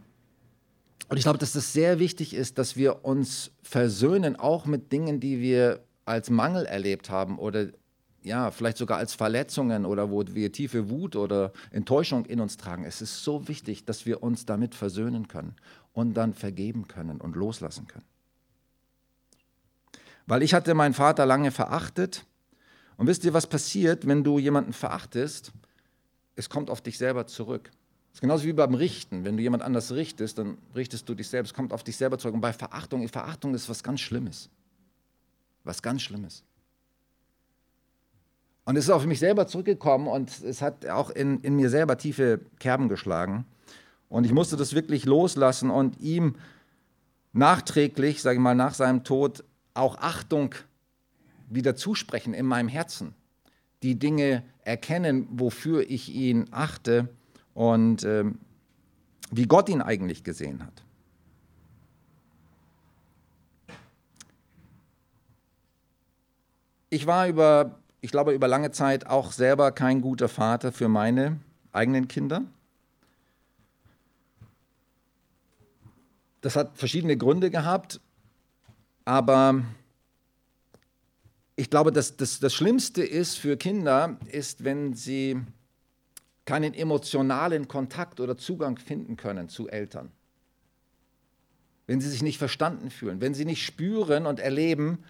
und 1.09 1.17
ich 1.17 1.23
glaube, 1.23 1.38
dass 1.38 1.53
das 1.53 1.73
sehr 1.73 1.99
wichtig 1.99 2.35
ist, 2.35 2.59
dass 2.59 2.76
wir 2.76 3.05
uns 3.05 3.53
versöhnen, 3.62 4.37
auch 4.37 4.67
mit 4.67 4.93
Dingen, 4.93 5.21
die 5.21 5.41
wir 5.41 5.85
als 6.05 6.31
Mangel 6.31 6.67
erlebt 6.67 7.11
haben 7.11 7.38
oder 7.38 7.69
ja, 8.23 8.50
vielleicht 8.50 8.76
sogar 8.76 8.99
als 8.99 9.15
Verletzungen 9.15 9.87
oder 9.87 10.11
wo 10.11 10.25
wir 10.26 10.50
tiefe 10.50 10.91
Wut 10.91 11.15
oder 11.15 11.53
Enttäuschung 11.71 12.25
in 12.26 12.41
uns 12.41 12.57
tragen. 12.57 12.85
Es 12.85 13.00
ist 13.00 13.23
so 13.23 13.47
wichtig, 13.47 13.85
dass 13.85 14.05
wir 14.05 14.21
uns 14.21 14.47
damit 14.47 14.75
versöhnen 14.75 15.29
können 15.29 15.55
und 15.93 16.15
dann 16.15 16.35
vergeben 16.35 16.88
können 16.88 17.21
und 17.21 17.37
loslassen 17.37 17.87
können. 17.87 18.05
Weil 20.26 20.43
ich 20.43 20.55
hatte 20.55 20.75
meinen 20.75 20.95
Vater 20.95 21.25
lange 21.25 21.53
verachtet. 21.53 22.25
Und 22.97 23.07
wisst 23.07 23.25
ihr, 23.25 23.33
was 23.33 23.47
passiert, 23.47 24.09
wenn 24.09 24.25
du 24.25 24.41
jemanden 24.41 24.73
verachtest? 24.73 25.53
Es 26.35 26.49
kommt 26.49 26.69
auf 26.69 26.81
dich 26.81 26.99
selber 26.99 27.29
zurück. 27.29 27.71
Ist 28.16 28.23
genauso 28.23 28.44
wie 28.44 28.54
beim 28.54 28.73
Richten. 28.73 29.26
Wenn 29.26 29.37
du 29.37 29.42
jemand 29.42 29.62
anders 29.62 29.92
richtest, 29.92 30.38
dann 30.38 30.56
richtest 30.75 31.06
du 31.06 31.14
dich 31.14 31.28
selbst, 31.28 31.52
kommt 31.52 31.70
auf 31.75 31.85
dich 31.85 31.99
selber 31.99 32.16
zurück. 32.16 32.35
Und 32.35 32.40
bei 32.40 32.54
Verachtung, 32.54 33.06
Verachtung 33.08 33.52
ist 33.54 33.68
was 33.68 33.82
ganz 33.82 34.00
Schlimmes. 34.00 34.49
Was 35.64 35.82
ganz 35.82 36.00
Schlimmes. 36.00 36.42
Und 38.64 38.76
es 38.76 38.85
ist 38.85 38.90
auf 38.90 39.04
mich 39.04 39.18
selber 39.18 39.46
zurückgekommen 39.46 40.08
und 40.08 40.30
es 40.44 40.62
hat 40.62 40.87
auch 40.87 41.11
in, 41.11 41.42
in 41.42 41.56
mir 41.56 41.68
selber 41.68 41.99
tiefe 41.99 42.40
Kerben 42.58 42.88
geschlagen. 42.88 43.44
Und 44.08 44.25
ich 44.25 44.32
musste 44.32 44.56
das 44.56 44.73
wirklich 44.73 45.04
loslassen 45.04 45.68
und 45.68 46.00
ihm 46.00 46.37
nachträglich, 47.35 48.23
sage 48.23 48.37
ich 48.37 48.42
mal, 48.42 48.54
nach 48.54 48.73
seinem 48.73 49.04
Tod 49.04 49.44
auch 49.75 49.99
Achtung 49.99 50.54
wieder 51.50 51.76
zusprechen 51.76 52.32
in 52.32 52.46
meinem 52.46 52.68
Herzen. 52.68 53.12
Die 53.82 53.99
Dinge 53.99 54.42
erkennen, 54.62 55.28
wofür 55.32 55.90
ich 55.90 56.08
ihn 56.14 56.46
achte 56.50 57.11
und 57.57 58.05
ähm, 58.05 58.39
wie 59.31 59.47
Gott 59.47 59.71
ihn 59.71 59.81
eigentlich 59.81 60.23
gesehen 60.23 60.63
hat. 60.63 60.85
Ich 66.91 67.07
war 67.07 67.27
über, 67.27 67.79
ich 68.03 68.11
glaube, 68.11 68.35
über 68.35 68.47
lange 68.47 68.73
Zeit 68.73 69.07
auch 69.07 69.33
selber 69.33 69.73
kein 69.73 70.03
guter 70.03 70.29
Vater 70.29 70.71
für 70.71 70.89
meine 70.89 71.41
eigenen 71.73 72.09
Kinder. 72.09 72.43
Das 76.43 76.57
hat 76.57 76.77
verschiedene 76.77 77.17
Gründe 77.17 77.51
gehabt, 77.51 78.01
aber 79.07 79.63
ich 81.57 81.71
glaube, 81.71 81.91
dass 81.91 82.19
das, 82.19 82.39
das 82.39 82.53
Schlimmste 82.53 83.03
ist 83.03 83.37
für 83.37 83.57
Kinder, 83.57 84.19
ist, 84.31 84.63
wenn 84.63 84.93
sie 84.93 85.41
keinen 86.47 86.73
emotionalen 86.73 87.69
Kontakt 87.69 88.21
oder 88.21 88.38
Zugang 88.38 88.79
finden 88.79 89.17
können 89.17 89.49
zu 89.49 89.69
Eltern. 89.69 90.11
Wenn 91.87 92.00
sie 92.00 92.09
sich 92.09 92.23
nicht 92.23 92.38
verstanden 92.38 92.91
fühlen, 92.91 93.21
wenn 93.21 93.35
sie 93.35 93.45
nicht 93.45 93.65
spüren 93.65 94.26
und 94.26 94.41
erleben, 94.41 95.05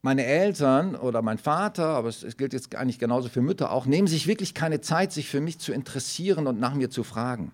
meine 0.00 0.24
Eltern 0.24 0.96
oder 0.96 1.22
mein 1.22 1.38
Vater, 1.38 1.86
aber 1.86 2.08
es, 2.08 2.22
es 2.24 2.36
gilt 2.36 2.52
jetzt 2.52 2.74
eigentlich 2.74 2.98
genauso 2.98 3.28
für 3.28 3.42
Mütter 3.42 3.70
auch, 3.70 3.86
nehmen 3.86 4.08
sich 4.08 4.26
wirklich 4.26 4.54
keine 4.54 4.80
Zeit, 4.80 5.12
sich 5.12 5.28
für 5.28 5.40
mich 5.40 5.58
zu 5.60 5.72
interessieren 5.72 6.46
und 6.46 6.58
nach 6.58 6.74
mir 6.74 6.90
zu 6.90 7.04
fragen. 7.04 7.52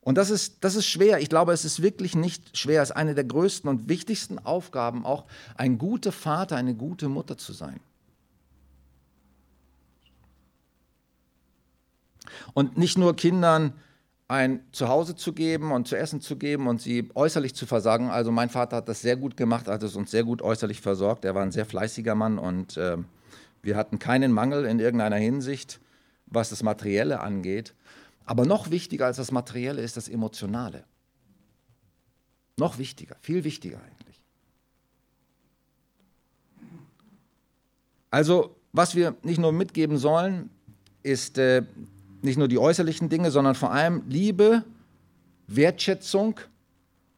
Und 0.00 0.18
das 0.18 0.30
ist, 0.30 0.64
das 0.64 0.74
ist 0.74 0.86
schwer. 0.86 1.20
Ich 1.20 1.28
glaube, 1.28 1.52
es 1.52 1.64
ist 1.64 1.80
wirklich 1.80 2.16
nicht 2.16 2.56
schwer. 2.58 2.82
Es 2.82 2.90
ist 2.90 2.96
eine 2.96 3.14
der 3.14 3.22
größten 3.22 3.70
und 3.70 3.88
wichtigsten 3.88 4.40
Aufgaben, 4.40 5.04
auch 5.04 5.26
ein 5.54 5.78
guter 5.78 6.10
Vater, 6.10 6.56
eine 6.56 6.74
gute 6.74 7.08
Mutter 7.08 7.38
zu 7.38 7.52
sein. 7.52 7.78
Und 12.54 12.76
nicht 12.76 12.98
nur 12.98 13.16
Kindern 13.16 13.72
ein 14.28 14.60
Zuhause 14.72 15.14
zu 15.14 15.34
geben 15.34 15.72
und 15.72 15.86
zu 15.86 15.96
essen 15.96 16.22
zu 16.22 16.36
geben 16.36 16.66
und 16.66 16.80
sie 16.80 17.10
äußerlich 17.14 17.54
zu 17.54 17.66
versorgen. 17.66 18.10
Also 18.10 18.32
mein 18.32 18.48
Vater 18.48 18.76
hat 18.76 18.88
das 18.88 19.02
sehr 19.02 19.16
gut 19.16 19.36
gemacht, 19.36 19.68
hat 19.68 19.82
es 19.82 19.94
uns 19.94 20.10
sehr 20.10 20.24
gut 20.24 20.40
äußerlich 20.40 20.80
versorgt. 20.80 21.24
Er 21.24 21.34
war 21.34 21.42
ein 21.42 21.52
sehr 21.52 21.66
fleißiger 21.66 22.14
Mann 22.14 22.38
und 22.38 22.76
äh, 22.78 22.96
wir 23.62 23.76
hatten 23.76 23.98
keinen 23.98 24.32
Mangel 24.32 24.64
in 24.64 24.78
irgendeiner 24.78 25.16
Hinsicht, 25.16 25.80
was 26.26 26.48
das 26.48 26.62
Materielle 26.62 27.20
angeht. 27.20 27.74
Aber 28.24 28.46
noch 28.46 28.70
wichtiger 28.70 29.06
als 29.06 29.18
das 29.18 29.32
Materielle 29.32 29.82
ist 29.82 29.96
das 29.96 30.08
Emotionale. 30.08 30.84
Noch 32.56 32.78
wichtiger, 32.78 33.16
viel 33.20 33.44
wichtiger 33.44 33.80
eigentlich. 33.82 34.22
Also, 38.10 38.56
was 38.72 38.94
wir 38.94 39.16
nicht 39.22 39.38
nur 39.38 39.52
mitgeben 39.52 39.98
sollen, 39.98 40.50
ist 41.02 41.38
äh, 41.38 41.64
nicht 42.22 42.36
nur 42.36 42.48
die 42.48 42.58
äußerlichen 42.58 43.08
Dinge, 43.08 43.30
sondern 43.30 43.54
vor 43.54 43.72
allem 43.72 44.02
Liebe, 44.08 44.64
Wertschätzung 45.46 46.40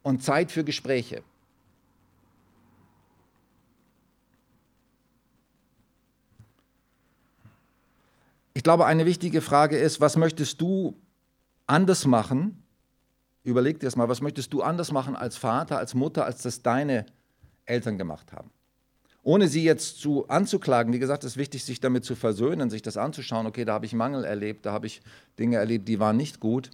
und 0.03 0.23
Zeit 0.23 0.51
für 0.51 0.65
Gespräche. 0.65 1.23
Ich 8.55 8.63
glaube, 8.63 8.87
eine 8.87 9.05
wichtige 9.05 9.41
Frage 9.41 9.77
ist, 9.77 10.01
was 10.01 10.17
möchtest 10.17 10.61
du 10.61 10.97
anders 11.67 12.07
machen? 12.07 12.63
Überleg 13.43 13.81
dir 13.81 13.87
das 13.87 13.97
mal, 13.97 14.09
was 14.09 14.21
möchtest 14.21 14.53
du 14.53 14.63
anders 14.63 14.93
machen 14.93 15.17
als 15.17 15.37
Vater, 15.37 15.79
als 15.79 15.95
Mutter, 15.95 16.25
als 16.25 16.43
das 16.43 16.63
deine 16.63 17.05
Eltern 17.67 17.99
gemacht 17.99 18.33
haben? 18.33 18.51
Ohne 19.25 19.49
sie 19.49 19.65
jetzt 19.65 20.01
zu 20.01 20.29
anzuklagen, 20.29 20.93
wie 20.93 20.99
gesagt, 20.99 21.25
ist 21.25 21.37
wichtig, 21.37 21.65
sich 21.65 21.81
damit 21.81 22.05
zu 22.05 22.15
versöhnen, 22.15 22.71
sich 22.71 22.83
das 22.83 22.97
anzuschauen, 22.97 23.47
okay, 23.47 23.65
da 23.65 23.73
habe 23.73 23.87
ich 23.87 23.95
Mangel 23.95 24.25
erlebt, 24.25 24.67
da 24.67 24.73
habe 24.73 24.87
ich 24.87 25.01
Dinge 25.39 25.57
erlebt, 25.57 25.89
die 25.89 25.99
waren 25.99 26.17
nicht 26.17 26.41
gut. 26.41 26.71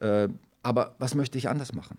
Äh, 0.00 0.28
aber 0.62 0.94
was 0.98 1.14
möchte 1.14 1.38
ich 1.38 1.48
anders 1.48 1.72
machen? 1.72 1.96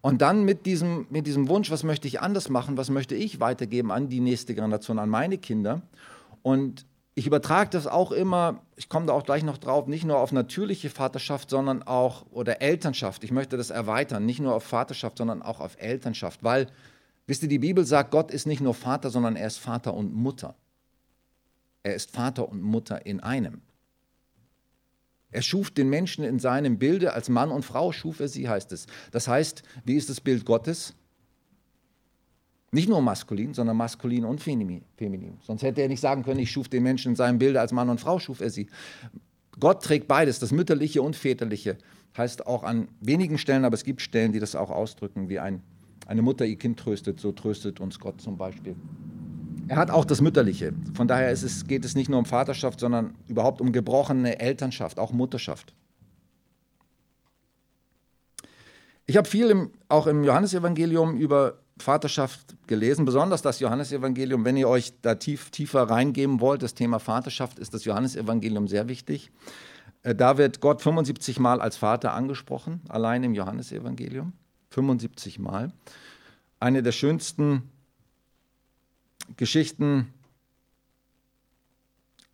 Und 0.00 0.22
dann 0.22 0.44
mit 0.44 0.66
diesem, 0.66 1.06
mit 1.10 1.26
diesem 1.26 1.48
Wunsch, 1.48 1.70
was 1.70 1.84
möchte 1.84 2.08
ich 2.08 2.20
anders 2.20 2.48
machen, 2.48 2.76
was 2.76 2.90
möchte 2.90 3.14
ich 3.14 3.40
weitergeben 3.40 3.90
an 3.90 4.08
die 4.08 4.20
nächste 4.20 4.54
Generation, 4.54 4.98
an 4.98 5.08
meine 5.08 5.38
Kinder. 5.38 5.82
Und 6.42 6.84
ich 7.14 7.26
übertrage 7.26 7.70
das 7.70 7.88
auch 7.88 8.12
immer, 8.12 8.62
ich 8.76 8.88
komme 8.88 9.06
da 9.06 9.12
auch 9.12 9.24
gleich 9.24 9.42
noch 9.42 9.58
drauf, 9.58 9.88
nicht 9.88 10.04
nur 10.04 10.18
auf 10.18 10.30
natürliche 10.30 10.88
Vaterschaft, 10.88 11.50
sondern 11.50 11.82
auch, 11.82 12.26
oder 12.30 12.62
Elternschaft. 12.62 13.24
Ich 13.24 13.32
möchte 13.32 13.56
das 13.56 13.70
erweitern, 13.70 14.24
nicht 14.24 14.40
nur 14.40 14.54
auf 14.54 14.62
Vaterschaft, 14.62 15.18
sondern 15.18 15.42
auch 15.42 15.58
auf 15.58 15.76
Elternschaft, 15.80 16.44
weil, 16.44 16.68
wisst 17.28 17.44
ihr, 17.44 17.48
die 17.48 17.60
Bibel 17.60 17.84
sagt, 17.84 18.10
Gott 18.10 18.32
ist 18.32 18.46
nicht 18.46 18.60
nur 18.60 18.74
Vater, 18.74 19.10
sondern 19.10 19.36
er 19.36 19.46
ist 19.46 19.58
Vater 19.58 19.94
und 19.94 20.12
Mutter. 20.12 20.56
Er 21.84 21.94
ist 21.94 22.10
Vater 22.10 22.48
und 22.48 22.60
Mutter 22.60 23.06
in 23.06 23.20
einem. 23.20 23.62
Er 25.30 25.42
schuf 25.42 25.70
den 25.70 25.90
Menschen 25.90 26.24
in 26.24 26.38
seinem 26.38 26.78
Bilde, 26.78 27.12
als 27.12 27.28
Mann 27.28 27.50
und 27.50 27.64
Frau 27.64 27.92
schuf 27.92 28.18
er 28.20 28.28
sie, 28.28 28.48
heißt 28.48 28.72
es. 28.72 28.86
Das 29.12 29.28
heißt, 29.28 29.62
wie 29.84 29.94
ist 29.94 30.08
das 30.10 30.20
Bild 30.20 30.44
Gottes? 30.44 30.94
Nicht 32.70 32.88
nur 32.88 33.00
maskulin, 33.00 33.54
sondern 33.54 33.76
maskulin 33.76 34.24
und 34.24 34.42
feminin. 34.42 35.38
Sonst 35.42 35.62
hätte 35.62 35.82
er 35.82 35.88
nicht 35.88 36.00
sagen 36.00 36.22
können, 36.22 36.40
ich 36.40 36.50
schuf 36.50 36.68
den 36.68 36.82
Menschen 36.82 37.10
in 37.12 37.16
seinem 37.16 37.38
Bilde 37.38 37.60
als 37.60 37.72
Mann 37.72 37.88
und 37.88 38.00
Frau, 38.00 38.18
schuf 38.18 38.40
er 38.40 38.50
sie. 38.50 38.68
Gott 39.58 39.82
trägt 39.82 40.08
beides, 40.08 40.38
das 40.38 40.52
Mütterliche 40.52 41.02
und 41.02 41.16
Väterliche. 41.16 41.78
Heißt 42.16 42.46
auch 42.46 42.64
an 42.64 42.88
wenigen 43.00 43.38
Stellen, 43.38 43.64
aber 43.64 43.74
es 43.74 43.84
gibt 43.84 44.00
Stellen, 44.02 44.32
die 44.32 44.40
das 44.40 44.54
auch 44.54 44.70
ausdrücken, 44.70 45.28
wie 45.28 45.38
ein, 45.38 45.62
eine 46.08 46.22
Mutter 46.22 46.46
ihr 46.46 46.56
Kind 46.56 46.78
tröstet, 46.78 47.20
so 47.20 47.32
tröstet 47.32 47.80
uns 47.80 48.00
Gott 48.00 48.20
zum 48.20 48.36
Beispiel. 48.36 48.74
Er 49.68 49.76
hat 49.76 49.90
auch 49.90 50.06
das 50.06 50.22
Mütterliche. 50.22 50.72
Von 50.94 51.06
daher 51.06 51.30
es, 51.30 51.66
geht 51.66 51.84
es 51.84 51.94
nicht 51.94 52.08
nur 52.08 52.18
um 52.18 52.24
Vaterschaft, 52.24 52.80
sondern 52.80 53.14
überhaupt 53.28 53.60
um 53.60 53.70
gebrochene 53.70 54.40
Elternschaft, 54.40 54.98
auch 54.98 55.12
Mutterschaft. 55.12 55.74
Ich 59.04 59.18
habe 59.18 59.28
viel 59.28 59.50
im, 59.50 59.70
auch 59.88 60.06
im 60.06 60.24
Johannesevangelium 60.24 61.16
über 61.16 61.58
Vaterschaft 61.78 62.56
gelesen, 62.66 63.04
besonders 63.04 63.42
das 63.42 63.60
Johannesevangelium. 63.60 64.46
Wenn 64.46 64.56
ihr 64.56 64.68
euch 64.68 64.94
da 65.02 65.14
tief, 65.14 65.50
tiefer 65.50 65.82
reingeben 65.82 66.40
wollt, 66.40 66.62
das 66.62 66.74
Thema 66.74 66.98
Vaterschaft, 66.98 67.58
ist 67.58 67.74
das 67.74 67.84
Johannesevangelium 67.84 68.66
sehr 68.66 68.88
wichtig. 68.88 69.30
Äh, 70.02 70.14
da 70.14 70.38
wird 70.38 70.60
Gott 70.60 70.80
75 70.80 71.38
Mal 71.38 71.60
als 71.60 71.76
Vater 71.76 72.14
angesprochen, 72.14 72.80
allein 72.88 73.22
im 73.24 73.34
Johannesevangelium. 73.34 74.32
75 74.70 75.38
Mal. 75.38 75.72
Eine 76.60 76.82
der 76.82 76.92
schönsten 76.92 77.62
Geschichten 79.36 80.12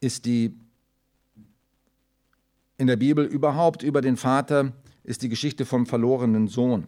ist 0.01 0.25
die 0.25 0.57
in 2.77 2.87
der 2.87 2.97
Bibel 2.97 3.25
überhaupt 3.25 3.83
über 3.83 4.01
den 4.01 4.17
Vater, 4.17 4.73
ist 5.05 5.23
die 5.23 5.29
Geschichte 5.29 5.65
vom 5.65 5.87
verlorenen 5.87 6.49
Sohn. 6.49 6.87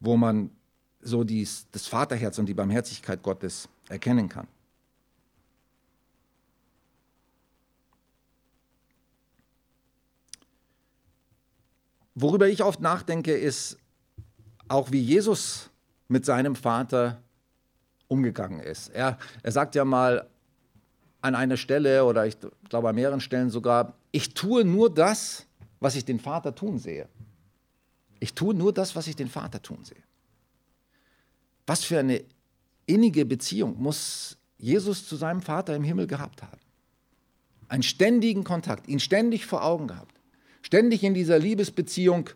wo 0.00 0.16
man 0.16 0.50
so 1.02 1.24
dies, 1.24 1.66
das 1.70 1.86
Vaterherz 1.86 2.38
und 2.38 2.46
die 2.46 2.54
Barmherzigkeit 2.54 3.22
Gottes 3.22 3.68
erkennen 3.88 4.28
kann. 4.28 4.48
Worüber 12.20 12.48
ich 12.48 12.62
oft 12.62 12.80
nachdenke, 12.80 13.32
ist 13.32 13.78
auch, 14.68 14.92
wie 14.92 15.00
Jesus 15.00 15.70
mit 16.08 16.24
seinem 16.26 16.54
Vater 16.54 17.22
umgegangen 18.08 18.60
ist. 18.60 18.88
Er, 18.88 19.18
er 19.42 19.52
sagt 19.52 19.74
ja 19.74 19.84
mal 19.84 20.28
an 21.22 21.34
einer 21.34 21.56
Stelle 21.56 22.04
oder 22.04 22.26
ich 22.26 22.36
glaube 22.68 22.88
an 22.88 22.94
mehreren 22.94 23.20
Stellen 23.20 23.50
sogar, 23.50 23.94
ich 24.10 24.34
tue 24.34 24.64
nur 24.64 24.92
das, 24.92 25.46
was 25.80 25.94
ich 25.94 26.04
den 26.04 26.20
Vater 26.20 26.54
tun 26.54 26.78
sehe. 26.78 27.08
Ich 28.18 28.34
tue 28.34 28.54
nur 28.54 28.72
das, 28.74 28.94
was 28.96 29.06
ich 29.06 29.16
den 29.16 29.28
Vater 29.28 29.62
tun 29.62 29.82
sehe. 29.84 30.02
Was 31.66 31.84
für 31.84 31.98
eine 31.98 32.22
innige 32.84 33.24
Beziehung 33.24 33.80
muss 33.80 34.36
Jesus 34.58 35.06
zu 35.06 35.16
seinem 35.16 35.40
Vater 35.40 35.74
im 35.74 35.84
Himmel 35.84 36.06
gehabt 36.06 36.42
haben. 36.42 36.60
Einen 37.68 37.82
ständigen 37.82 38.44
Kontakt, 38.44 38.88
ihn 38.88 39.00
ständig 39.00 39.46
vor 39.46 39.64
Augen 39.64 39.86
gehabt, 39.86 40.19
ständig 40.62 41.02
in 41.04 41.14
dieser 41.14 41.38
Liebesbeziehung 41.38 42.30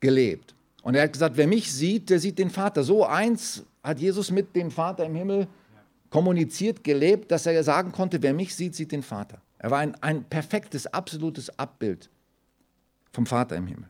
gelebt. 0.00 0.54
Und 0.82 0.94
er 0.94 1.04
hat 1.04 1.12
gesagt, 1.12 1.36
wer 1.36 1.46
mich 1.46 1.72
sieht, 1.72 2.10
der 2.10 2.20
sieht 2.20 2.38
den 2.38 2.50
Vater. 2.50 2.84
So 2.84 3.06
eins 3.06 3.64
hat 3.82 4.00
Jesus 4.00 4.30
mit 4.30 4.54
dem 4.54 4.70
Vater 4.70 5.04
im 5.04 5.14
Himmel 5.14 5.46
kommuniziert, 6.10 6.84
gelebt, 6.84 7.30
dass 7.30 7.46
er 7.46 7.64
sagen 7.64 7.90
konnte, 7.90 8.22
wer 8.22 8.34
mich 8.34 8.54
sieht, 8.54 8.74
sieht 8.74 8.92
den 8.92 9.02
Vater. 9.02 9.40
Er 9.58 9.70
war 9.70 9.78
ein, 9.78 9.94
ein 10.02 10.24
perfektes, 10.24 10.86
absolutes 10.86 11.58
Abbild 11.58 12.10
vom 13.12 13.26
Vater 13.26 13.56
im 13.56 13.66
Himmel 13.66 13.88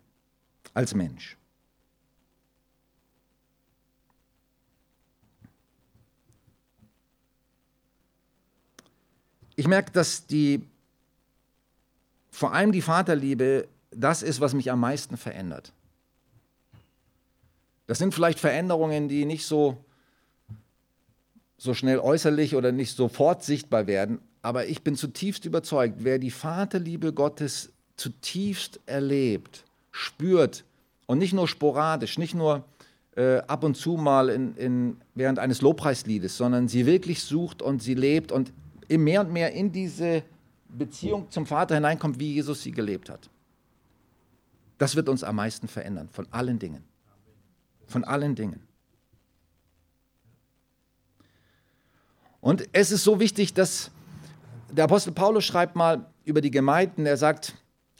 als 0.72 0.94
Mensch. 0.94 1.36
Ich 9.56 9.68
merke, 9.68 9.92
dass 9.92 10.26
die, 10.26 10.62
vor 12.34 12.52
allem 12.52 12.72
die 12.72 12.82
Vaterliebe, 12.82 13.68
das 13.92 14.24
ist, 14.24 14.40
was 14.40 14.54
mich 14.54 14.72
am 14.72 14.80
meisten 14.80 15.16
verändert. 15.16 15.72
Das 17.86 17.98
sind 17.98 18.12
vielleicht 18.12 18.40
Veränderungen, 18.40 19.08
die 19.08 19.24
nicht 19.24 19.46
so, 19.46 19.76
so 21.58 21.74
schnell 21.74 22.00
äußerlich 22.00 22.56
oder 22.56 22.72
nicht 22.72 22.96
sofort 22.96 23.44
sichtbar 23.44 23.86
werden, 23.86 24.18
aber 24.42 24.66
ich 24.66 24.82
bin 24.82 24.96
zutiefst 24.96 25.44
überzeugt, 25.44 25.98
wer 25.98 26.18
die 26.18 26.32
Vaterliebe 26.32 27.12
Gottes 27.12 27.72
zutiefst 27.96 28.80
erlebt, 28.86 29.62
spürt 29.92 30.64
und 31.06 31.18
nicht 31.18 31.34
nur 31.34 31.46
sporadisch, 31.46 32.18
nicht 32.18 32.34
nur 32.34 32.64
äh, 33.14 33.38
ab 33.46 33.62
und 33.62 33.76
zu 33.76 33.92
mal 33.92 34.28
in, 34.28 34.56
in, 34.56 34.96
während 35.14 35.38
eines 35.38 35.62
Lobpreisliedes, 35.62 36.36
sondern 36.36 36.66
sie 36.66 36.84
wirklich 36.84 37.22
sucht 37.22 37.62
und 37.62 37.80
sie 37.80 37.94
lebt 37.94 38.32
und 38.32 38.52
mehr 38.88 39.20
und 39.20 39.32
mehr 39.32 39.52
in 39.52 39.70
diese 39.70 40.24
Beziehung 40.76 41.30
zum 41.30 41.46
Vater 41.46 41.74
hineinkommt, 41.74 42.18
wie 42.18 42.34
Jesus 42.34 42.62
sie 42.62 42.72
gelebt 42.72 43.10
hat. 43.10 43.30
Das 44.78 44.96
wird 44.96 45.08
uns 45.08 45.22
am 45.24 45.36
meisten 45.36 45.68
verändern, 45.68 46.08
von 46.10 46.26
allen 46.30 46.58
Dingen. 46.58 46.84
Von 47.86 48.04
allen 48.04 48.34
Dingen. 48.34 48.66
Und 52.40 52.68
es 52.72 52.90
ist 52.90 53.04
so 53.04 53.20
wichtig, 53.20 53.54
dass 53.54 53.90
der 54.70 54.84
Apostel 54.84 55.12
Paulus 55.12 55.44
schreibt 55.44 55.76
mal 55.76 56.06
über 56.24 56.40
die 56.40 56.50
Gemeinden, 56.50 57.06
er 57.06 57.16
sagt, 57.16 57.54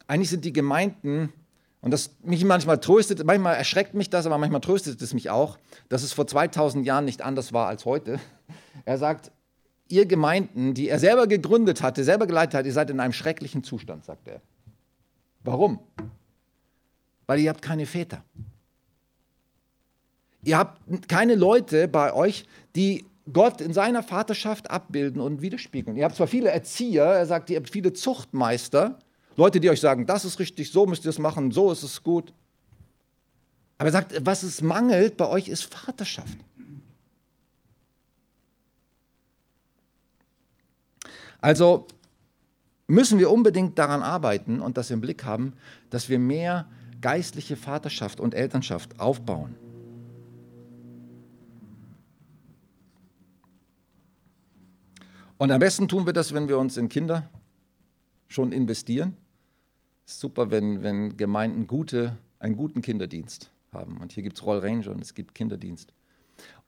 eigentlich 0.06 0.28
sind 0.28 0.44
die 0.44 0.52
Gemeinden 0.52 1.32
und 1.80 1.92
das 1.92 2.10
mich 2.22 2.44
manchmal 2.44 2.78
tröstet, 2.78 3.24
manchmal 3.24 3.56
erschreckt 3.56 3.94
mich 3.94 4.10
das, 4.10 4.26
aber 4.26 4.38
manchmal 4.38 4.60
tröstet 4.60 5.00
es 5.00 5.14
mich 5.14 5.30
auch, 5.30 5.58
dass 5.88 6.02
es 6.02 6.12
vor 6.12 6.26
2000 6.26 6.84
Jahren 6.84 7.04
nicht 7.04 7.22
anders 7.22 7.52
war 7.52 7.68
als 7.68 7.84
heute. 7.84 8.20
Er 8.84 8.98
sagt, 8.98 9.30
ihr 9.88 10.06
Gemeinden, 10.06 10.74
die 10.74 10.88
er 10.88 10.98
selber 10.98 11.26
gegründet 11.26 11.82
hatte, 11.82 12.04
selber 12.04 12.26
geleitet 12.26 12.54
hat, 12.54 12.66
ihr 12.66 12.72
seid 12.72 12.90
in 12.90 13.00
einem 13.00 13.12
schrecklichen 13.12 13.62
Zustand, 13.62 14.04
sagt 14.04 14.28
er. 14.28 14.40
Warum? 15.42 15.78
Weil 17.26 17.40
ihr 17.40 17.50
habt 17.50 17.62
keine 17.62 17.86
Väter. 17.86 18.24
Ihr 20.42 20.58
habt 20.58 21.08
keine 21.08 21.34
Leute 21.34 21.88
bei 21.88 22.12
euch, 22.12 22.46
die 22.76 23.04
Gott 23.32 23.60
in 23.60 23.72
seiner 23.72 24.02
Vaterschaft 24.02 24.70
abbilden 24.70 25.20
und 25.20 25.40
widerspiegeln. 25.40 25.96
Ihr 25.96 26.04
habt 26.04 26.16
zwar 26.16 26.26
viele 26.26 26.50
Erzieher, 26.50 27.04
er 27.04 27.26
sagt, 27.26 27.48
ihr 27.48 27.56
habt 27.56 27.70
viele 27.70 27.92
Zuchtmeister, 27.92 28.98
Leute, 29.36 29.60
die 29.60 29.70
euch 29.70 29.80
sagen, 29.80 30.06
das 30.06 30.24
ist 30.24 30.38
richtig, 30.38 30.70
so 30.70 30.86
müsst 30.86 31.04
ihr 31.04 31.10
es 31.10 31.18
machen, 31.18 31.50
so 31.50 31.72
ist 31.72 31.82
es 31.82 32.02
gut. 32.02 32.32
Aber 33.78 33.88
er 33.88 33.92
sagt, 33.92 34.14
was 34.24 34.42
es 34.42 34.62
mangelt 34.62 35.16
bei 35.16 35.26
euch 35.26 35.48
ist 35.48 35.64
Vaterschaft. 35.64 36.38
Also 41.44 41.86
müssen 42.86 43.18
wir 43.18 43.30
unbedingt 43.30 43.78
daran 43.78 44.02
arbeiten 44.02 44.62
und 44.62 44.78
das 44.78 44.90
im 44.90 45.02
Blick 45.02 45.24
haben, 45.24 45.52
dass 45.90 46.08
wir 46.08 46.18
mehr 46.18 46.66
geistliche 47.02 47.54
Vaterschaft 47.54 48.18
und 48.18 48.32
Elternschaft 48.32 48.98
aufbauen. 48.98 49.54
Und 55.36 55.50
am 55.50 55.58
besten 55.58 55.86
tun 55.86 56.06
wir 56.06 56.14
das, 56.14 56.32
wenn 56.32 56.48
wir 56.48 56.56
uns 56.56 56.78
in 56.78 56.88
Kinder 56.88 57.28
schon 58.26 58.50
investieren. 58.50 59.14
Super, 60.06 60.50
wenn, 60.50 60.82
wenn 60.82 61.18
Gemeinden 61.18 61.66
gute, 61.66 62.16
einen 62.38 62.56
guten 62.56 62.80
Kinderdienst 62.80 63.50
haben. 63.70 63.98
Und 63.98 64.12
hier 64.12 64.22
gibt 64.22 64.38
es 64.38 64.46
Roll 64.46 64.60
Ranger 64.60 64.92
und 64.92 65.02
es 65.02 65.14
gibt 65.14 65.34
Kinderdienst. 65.34 65.92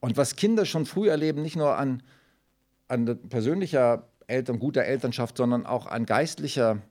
Und 0.01 0.19
was 0.19 0.37
Kinder 0.37 0.67
schon 0.67 0.85
früh 0.85 1.09
erleben, 1.09 1.41
nicht 1.41 1.57
nur 1.57 1.79
an, 1.79 2.03
an 2.89 3.19
persönlicher 3.31 4.07
Eltern, 4.27 4.59
guter 4.59 4.85
Elternschaft, 4.85 5.37
sondern 5.37 5.67
auch 5.67 5.87
an 5.87 6.07
geistlicher 6.07 6.83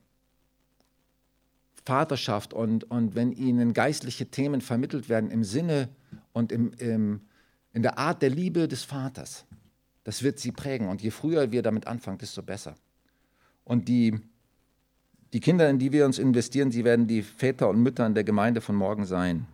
Vaterschaft 1.84 2.52
und, 2.52 2.84
und 2.90 3.14
wenn 3.14 3.32
ihnen 3.32 3.72
geistliche 3.72 4.26
Themen 4.26 4.60
vermittelt 4.60 5.08
werden 5.08 5.30
im 5.30 5.44
Sinne 5.44 5.88
und 6.32 6.50
im, 6.50 6.72
im, 6.78 7.20
in 7.72 7.82
der 7.82 7.98
Art 7.98 8.22
der 8.22 8.30
Liebe 8.30 8.66
des 8.66 8.82
Vaters, 8.82 9.46
das 10.02 10.22
wird 10.22 10.38
sie 10.38 10.52
prägen. 10.52 10.88
Und 10.88 11.02
je 11.02 11.10
früher 11.10 11.52
wir 11.52 11.62
damit 11.62 11.86
anfangen, 11.86 12.18
desto 12.18 12.42
besser. 12.42 12.74
Und 13.64 13.88
die, 13.88 14.18
die 15.32 15.40
Kinder, 15.40 15.68
in 15.68 15.78
die 15.78 15.92
wir 15.92 16.06
uns 16.06 16.18
investieren, 16.18 16.70
sie 16.70 16.84
werden 16.84 17.06
die 17.06 17.22
Väter 17.22 17.68
und 17.68 17.82
Mütter 17.82 18.06
in 18.06 18.14
der 18.14 18.24
Gemeinde 18.24 18.60
von 18.60 18.74
morgen 18.74 19.04
sein. 19.04 19.46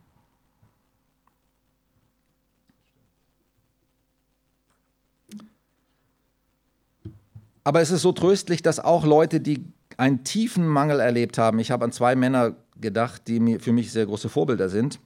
Aber 7.65 7.81
es 7.81 7.91
ist 7.91 8.03
so 8.03 8.13
tröstlich, 8.13 8.63
dass 8.63 8.81
auch 8.81 9.05
Leute, 9.05 9.41
die 9.41 9.65
einen 9.97 10.25
tiefen 10.25 10.67
Mangel 10.67 11.01
erlebt 11.01 11.39
haben, 11.39 11.59
ich 11.59 11.71
habe 11.71 11.85
an 11.85 11.93
zwei 11.93 12.17
Männer 12.17 12.57
gedacht, 12.81 13.29
die 13.29 13.59
für 13.59 13.73
mich 13.73 13.93
sehr 13.93 14.07
große 14.07 14.29
Vorbilder 14.29 14.69
sind, 14.69 14.99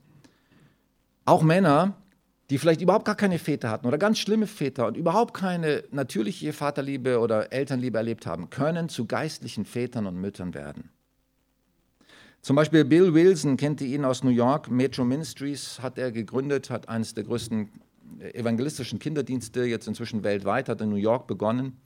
auch 1.24 1.42
Männer, 1.42 1.94
die 2.50 2.58
vielleicht 2.58 2.80
überhaupt 2.80 3.04
gar 3.04 3.16
keine 3.16 3.38
Väter 3.38 3.70
hatten 3.70 3.86
oder 3.86 3.98
ganz 3.98 4.18
schlimme 4.18 4.46
Väter 4.46 4.86
und 4.86 4.96
überhaupt 4.96 5.34
keine 5.34 5.82
natürliche 5.90 6.52
Vaterliebe 6.52 7.18
oder 7.18 7.52
Elternliebe 7.52 7.98
erlebt 7.98 8.26
haben, 8.26 8.50
können 8.50 8.88
zu 8.88 9.06
geistlichen 9.06 9.64
Vätern 9.64 10.06
und 10.06 10.16
Müttern 10.16 10.54
werden. 10.54 10.90
Zum 12.42 12.54
Beispiel 12.54 12.84
Bill 12.84 13.12
Wilson 13.12 13.56
kennt 13.56 13.80
ihr 13.80 13.88
ihn 13.88 14.04
aus 14.04 14.22
New 14.22 14.30
York, 14.30 14.70
Metro 14.70 15.04
Ministries 15.04 15.80
hat 15.82 15.98
er 15.98 16.12
gegründet, 16.12 16.70
hat 16.70 16.88
eines 16.88 17.12
der 17.12 17.24
größten 17.24 17.68
evangelistischen 18.20 19.00
Kinderdienste 19.00 19.64
jetzt 19.64 19.88
inzwischen 19.88 20.22
weltweit, 20.22 20.68
hat 20.68 20.80
in 20.80 20.90
New 20.90 20.96
York 20.96 21.26
begonnen. 21.26 21.80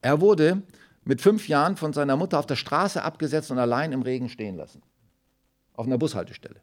Er 0.00 0.20
wurde 0.20 0.62
mit 1.04 1.20
fünf 1.20 1.48
Jahren 1.48 1.76
von 1.76 1.92
seiner 1.92 2.16
Mutter 2.16 2.38
auf 2.38 2.46
der 2.46 2.56
Straße 2.56 3.02
abgesetzt 3.02 3.50
und 3.50 3.58
allein 3.58 3.92
im 3.92 4.02
Regen 4.02 4.28
stehen 4.28 4.56
lassen. 4.56 4.82
Auf 5.74 5.86
einer 5.86 5.98
Bushaltestelle. 5.98 6.60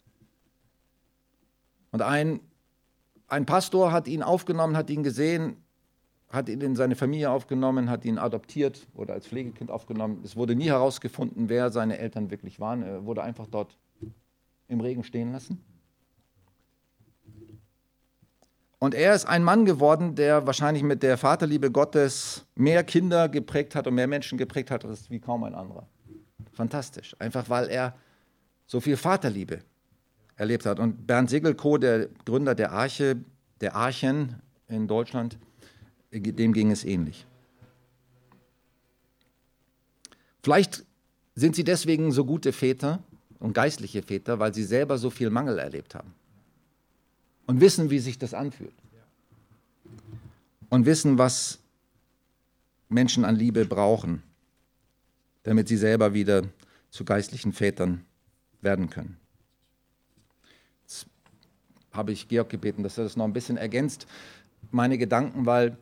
Und 1.92 2.02
ein 2.02 2.40
ein 3.30 3.46
Pastor 3.46 3.92
hat 3.92 4.08
ihn 4.08 4.24
aufgenommen, 4.24 4.76
hat 4.76 4.90
ihn 4.90 5.04
gesehen, 5.04 5.58
hat 6.30 6.50
ihn 6.50 6.62
in 6.62 6.76
seine 6.76 6.96
Familie 6.96 7.30
aufgenommen, 7.30 7.90
hat 7.90 8.04
ihn 8.06 8.18
adoptiert 8.18 8.88
oder 8.96 9.14
als 9.14 9.28
Pflegekind 9.28 9.72
aufgenommen. 9.72 10.22
Es 10.24 10.36
wurde 10.36 10.56
nie 10.56 10.68
herausgefunden, 10.68 11.48
wer 11.48 11.70
seine 11.70 12.00
Eltern 12.00 12.32
wirklich 12.32 12.60
waren. 12.60 12.82
Er 12.82 13.06
wurde 13.06 13.24
einfach 13.24 13.48
dort 13.48 13.78
im 14.68 14.82
Regen 14.82 15.04
stehen 15.04 15.32
lassen. 15.32 15.64
Und 18.80 18.96
er 18.96 19.14
ist 19.14 19.26
ein 19.26 19.44
Mann 19.44 19.66
geworden, 19.66 20.16
der 20.16 20.48
wahrscheinlich 20.48 20.84
mit 20.84 21.04
der 21.04 21.18
Vaterliebe 21.18 21.70
Gottes 21.70 22.46
mehr 22.56 22.86
Kinder 22.86 23.28
geprägt 23.28 23.76
hat 23.76 23.88
und 23.88 23.96
mehr 23.96 24.08
Menschen 24.08 24.38
geprägt 24.38 24.72
hat, 24.72 24.86
als 24.86 25.10
wie 25.10 25.20
kaum 25.20 25.44
ein 25.44 25.54
anderer. 25.54 25.86
Fantastisch. 26.54 27.14
Einfach 27.20 27.50
weil 27.50 27.68
er 27.68 27.94
so 28.66 28.80
viel 28.80 28.96
Vaterliebe 28.96 29.60
erlebt 30.38 30.66
hat. 30.66 30.80
Und 30.80 31.06
Bernd 31.06 31.30
Segelko, 31.30 31.78
der 31.78 32.08
Gründer 32.24 32.56
der 32.56 32.72
Arche, 32.72 33.18
der 33.60 33.76
Archen 33.76 34.42
in 34.70 34.88
Deutschland, 34.88 35.38
dem 36.12 36.54
ging 36.54 36.72
es 36.72 36.86
ähnlich. 36.86 37.28
Vielleicht 40.42 40.86
sind 41.36 41.54
sie 41.54 41.66
deswegen 41.66 42.14
so 42.14 42.24
gute 42.24 42.54
Väter 42.54 43.04
und 43.40 43.54
geistliche 43.54 44.02
Väter, 44.04 44.40
weil 44.40 44.54
sie 44.54 44.64
selber 44.64 44.98
so 44.98 45.10
viel 45.10 45.30
Mangel 45.30 45.60
erlebt 45.60 45.96
haben 45.96 46.14
und 47.50 47.62
wissen, 47.62 47.90
wie 47.90 47.98
sich 48.00 48.20
das 48.20 48.34
anfühlt 48.34 48.74
und 50.70 50.86
wissen, 50.86 51.18
was 51.18 51.58
Menschen 52.90 53.26
an 53.26 53.36
Liebe 53.36 53.66
brauchen, 53.66 54.22
damit 55.44 55.68
sie 55.68 55.78
selber 55.78 56.14
wieder 56.14 56.44
zu 56.92 57.04
geistlichen 57.04 57.52
Vätern 57.52 58.06
werden 58.62 58.90
können 58.90 59.18
habe 61.92 62.12
ich 62.12 62.28
Georg 62.28 62.50
gebeten, 62.50 62.84
dass 62.84 62.98
er 62.98 63.04
das 63.04 63.18
noch 63.18 63.26
ein 63.26 63.34
bisschen 63.34 63.58
ergänzt, 63.58 64.08
meine 64.72 64.98
Gedanken, 64.98 65.46
weil 65.46 65.78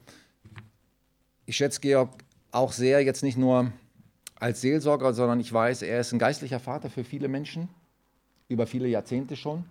ich 1.46 1.58
schätze 1.58 1.82
Georg 1.82 2.10
auch 2.52 2.72
sehr, 2.72 3.04
jetzt 3.04 3.24
nicht 3.24 3.38
nur 3.38 3.72
als 4.36 4.62
Seelsorger, 4.62 5.14
sondern 5.14 5.40
ich 5.40 5.52
weiß, 5.52 5.82
er 5.82 6.00
ist 6.00 6.14
ein 6.14 6.20
geistlicher 6.20 6.60
Vater 6.60 6.90
für 6.90 7.04
viele 7.04 7.28
Menschen, 7.28 7.70
über 8.48 8.68
viele 8.68 8.88
Jahrzehnte 8.88 9.36
schon. 9.36 9.66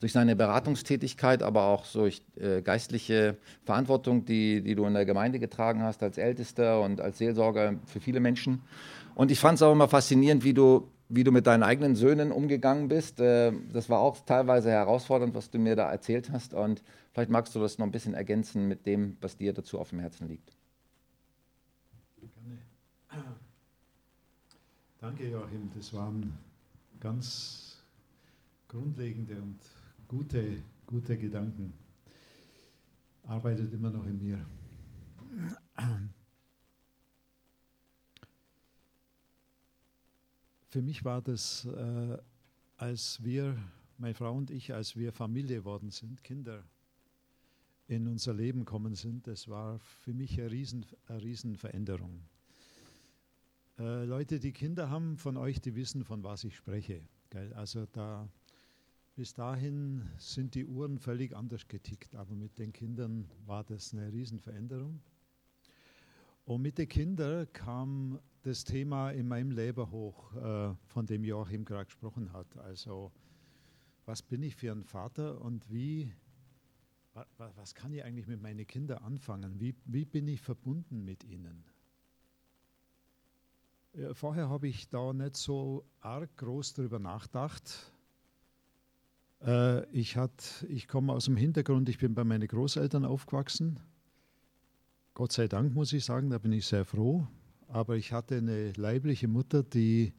Durch 0.00 0.12
seine 0.12 0.34
Beratungstätigkeit, 0.34 1.42
aber 1.42 1.64
auch 1.64 1.86
durch 1.86 2.22
äh, 2.36 2.62
geistliche 2.62 3.36
Verantwortung, 3.64 4.24
die, 4.24 4.62
die 4.62 4.74
du 4.74 4.86
in 4.86 4.94
der 4.94 5.04
Gemeinde 5.04 5.38
getragen 5.38 5.82
hast, 5.82 6.02
als 6.02 6.16
Ältester 6.16 6.80
und 6.80 7.00
als 7.00 7.18
Seelsorger 7.18 7.74
für 7.86 8.00
viele 8.00 8.20
Menschen. 8.20 8.62
Und 9.14 9.30
ich 9.30 9.38
fand 9.38 9.56
es 9.56 9.62
auch 9.62 9.72
immer 9.72 9.88
faszinierend, 9.88 10.42
wie 10.42 10.54
du 10.54 10.88
wie 11.10 11.24
du 11.24 11.32
mit 11.32 11.46
deinen 11.46 11.64
eigenen 11.64 11.96
Söhnen 11.96 12.30
umgegangen 12.30 12.88
bist. 12.88 13.20
Äh, 13.20 13.52
das 13.72 13.90
war 13.90 13.98
auch 13.98 14.24
teilweise 14.24 14.70
herausfordernd, 14.70 15.34
was 15.34 15.50
du 15.50 15.58
mir 15.58 15.76
da 15.76 15.90
erzählt 15.90 16.30
hast. 16.30 16.54
Und 16.54 16.82
vielleicht 17.12 17.30
magst 17.30 17.54
du 17.54 17.60
das 17.60 17.78
noch 17.78 17.86
ein 17.86 17.90
bisschen 17.90 18.14
ergänzen 18.14 18.68
mit 18.68 18.86
dem, 18.86 19.16
was 19.20 19.36
dir 19.36 19.52
dazu 19.52 19.78
auf 19.78 19.90
dem 19.90 19.98
Herzen 19.98 20.28
liegt. 20.28 20.52
Gerne. 23.10 23.34
Danke, 25.00 25.28
Joachim. 25.28 25.70
Das 25.74 25.92
waren 25.92 26.38
ganz 27.00 27.82
grundlegende 28.68 29.34
und 29.34 29.58
gute, 30.10 30.60
gute 30.86 31.16
Gedanken. 31.16 31.72
Arbeitet 33.22 33.72
immer 33.72 33.90
noch 33.90 34.04
in 34.06 34.20
mir. 34.20 34.44
für 40.68 40.82
mich 40.82 41.04
war 41.04 41.22
das, 41.22 41.64
äh, 41.64 42.18
als 42.76 43.22
wir, 43.22 43.56
meine 43.98 44.14
Frau 44.14 44.34
und 44.34 44.50
ich, 44.50 44.74
als 44.74 44.96
wir 44.96 45.12
Familie 45.12 45.58
geworden 45.58 45.90
sind, 45.90 46.24
Kinder 46.24 46.64
in 47.86 48.08
unser 48.08 48.34
Leben 48.34 48.64
kommen 48.64 48.96
sind, 48.96 49.28
das 49.28 49.46
war 49.46 49.78
für 49.78 50.12
mich 50.12 50.40
eine, 50.40 50.50
Riesen, 50.50 50.84
eine 51.06 51.22
Riesenveränderung. 51.22 52.20
Äh, 53.78 54.06
Leute, 54.06 54.40
die 54.40 54.50
Kinder 54.50 54.90
haben 54.90 55.16
von 55.18 55.36
euch, 55.36 55.60
die 55.60 55.76
wissen, 55.76 56.04
von 56.04 56.24
was 56.24 56.42
ich 56.42 56.56
spreche. 56.56 57.00
Gell? 57.30 57.52
Also 57.54 57.86
da 57.92 58.28
bis 59.20 59.34
dahin 59.34 60.08
sind 60.16 60.54
die 60.54 60.64
Uhren 60.64 60.98
völlig 60.98 61.36
anders 61.36 61.68
getickt, 61.68 62.16
aber 62.16 62.34
mit 62.34 62.58
den 62.58 62.72
Kindern 62.72 63.28
war 63.44 63.64
das 63.64 63.92
eine 63.92 64.10
Riesenveränderung. 64.10 65.02
Und 66.46 66.62
mit 66.62 66.78
den 66.78 66.88
Kindern 66.88 67.46
kam 67.52 68.18
das 68.40 68.64
Thema 68.64 69.10
in 69.10 69.28
meinem 69.28 69.50
Leben 69.50 69.90
hoch, 69.90 70.34
äh, 70.36 70.74
von 70.86 71.04
dem 71.04 71.22
Joachim 71.22 71.66
gerade 71.66 71.84
gesprochen 71.84 72.32
hat. 72.32 72.56
Also, 72.60 73.12
was 74.06 74.22
bin 74.22 74.42
ich 74.42 74.56
für 74.56 74.72
ein 74.72 74.84
Vater 74.84 75.38
und 75.42 75.70
wie, 75.70 76.14
was 77.36 77.74
kann 77.74 77.92
ich 77.92 78.02
eigentlich 78.02 78.26
mit 78.26 78.40
meinen 78.40 78.66
Kindern 78.66 79.04
anfangen? 79.04 79.60
Wie, 79.60 79.74
wie 79.84 80.06
bin 80.06 80.28
ich 80.28 80.40
verbunden 80.40 81.04
mit 81.04 81.24
ihnen? 81.24 81.62
Vorher 84.14 84.48
habe 84.48 84.68
ich 84.68 84.88
da 84.88 85.12
nicht 85.12 85.36
so 85.36 85.84
arg 86.00 86.34
groß 86.38 86.72
darüber 86.72 86.98
nachgedacht. 86.98 87.92
Äh, 89.44 89.88
ich, 89.90 90.16
ich 90.68 90.88
komme 90.88 91.12
aus 91.12 91.26
dem 91.26 91.36
Hintergrund, 91.36 91.88
ich 91.88 91.98
bin 91.98 92.14
bei 92.14 92.24
meinen 92.24 92.46
Großeltern 92.46 93.04
aufgewachsen 93.04 93.80
Gott 95.20 95.32
sei 95.32 95.48
Dank 95.48 95.74
muss 95.74 95.92
ich 95.92 96.04
sagen, 96.04 96.30
da 96.30 96.38
bin 96.38 96.50
ich 96.52 96.66
sehr 96.66 96.86
froh. 96.86 97.26
Aber 97.68 97.96
ich 97.96 98.10
hatte 98.10 98.38
eine 98.38 98.72
leibliche 98.72 99.28
Mutter, 99.28 99.62
die, 99.62 100.14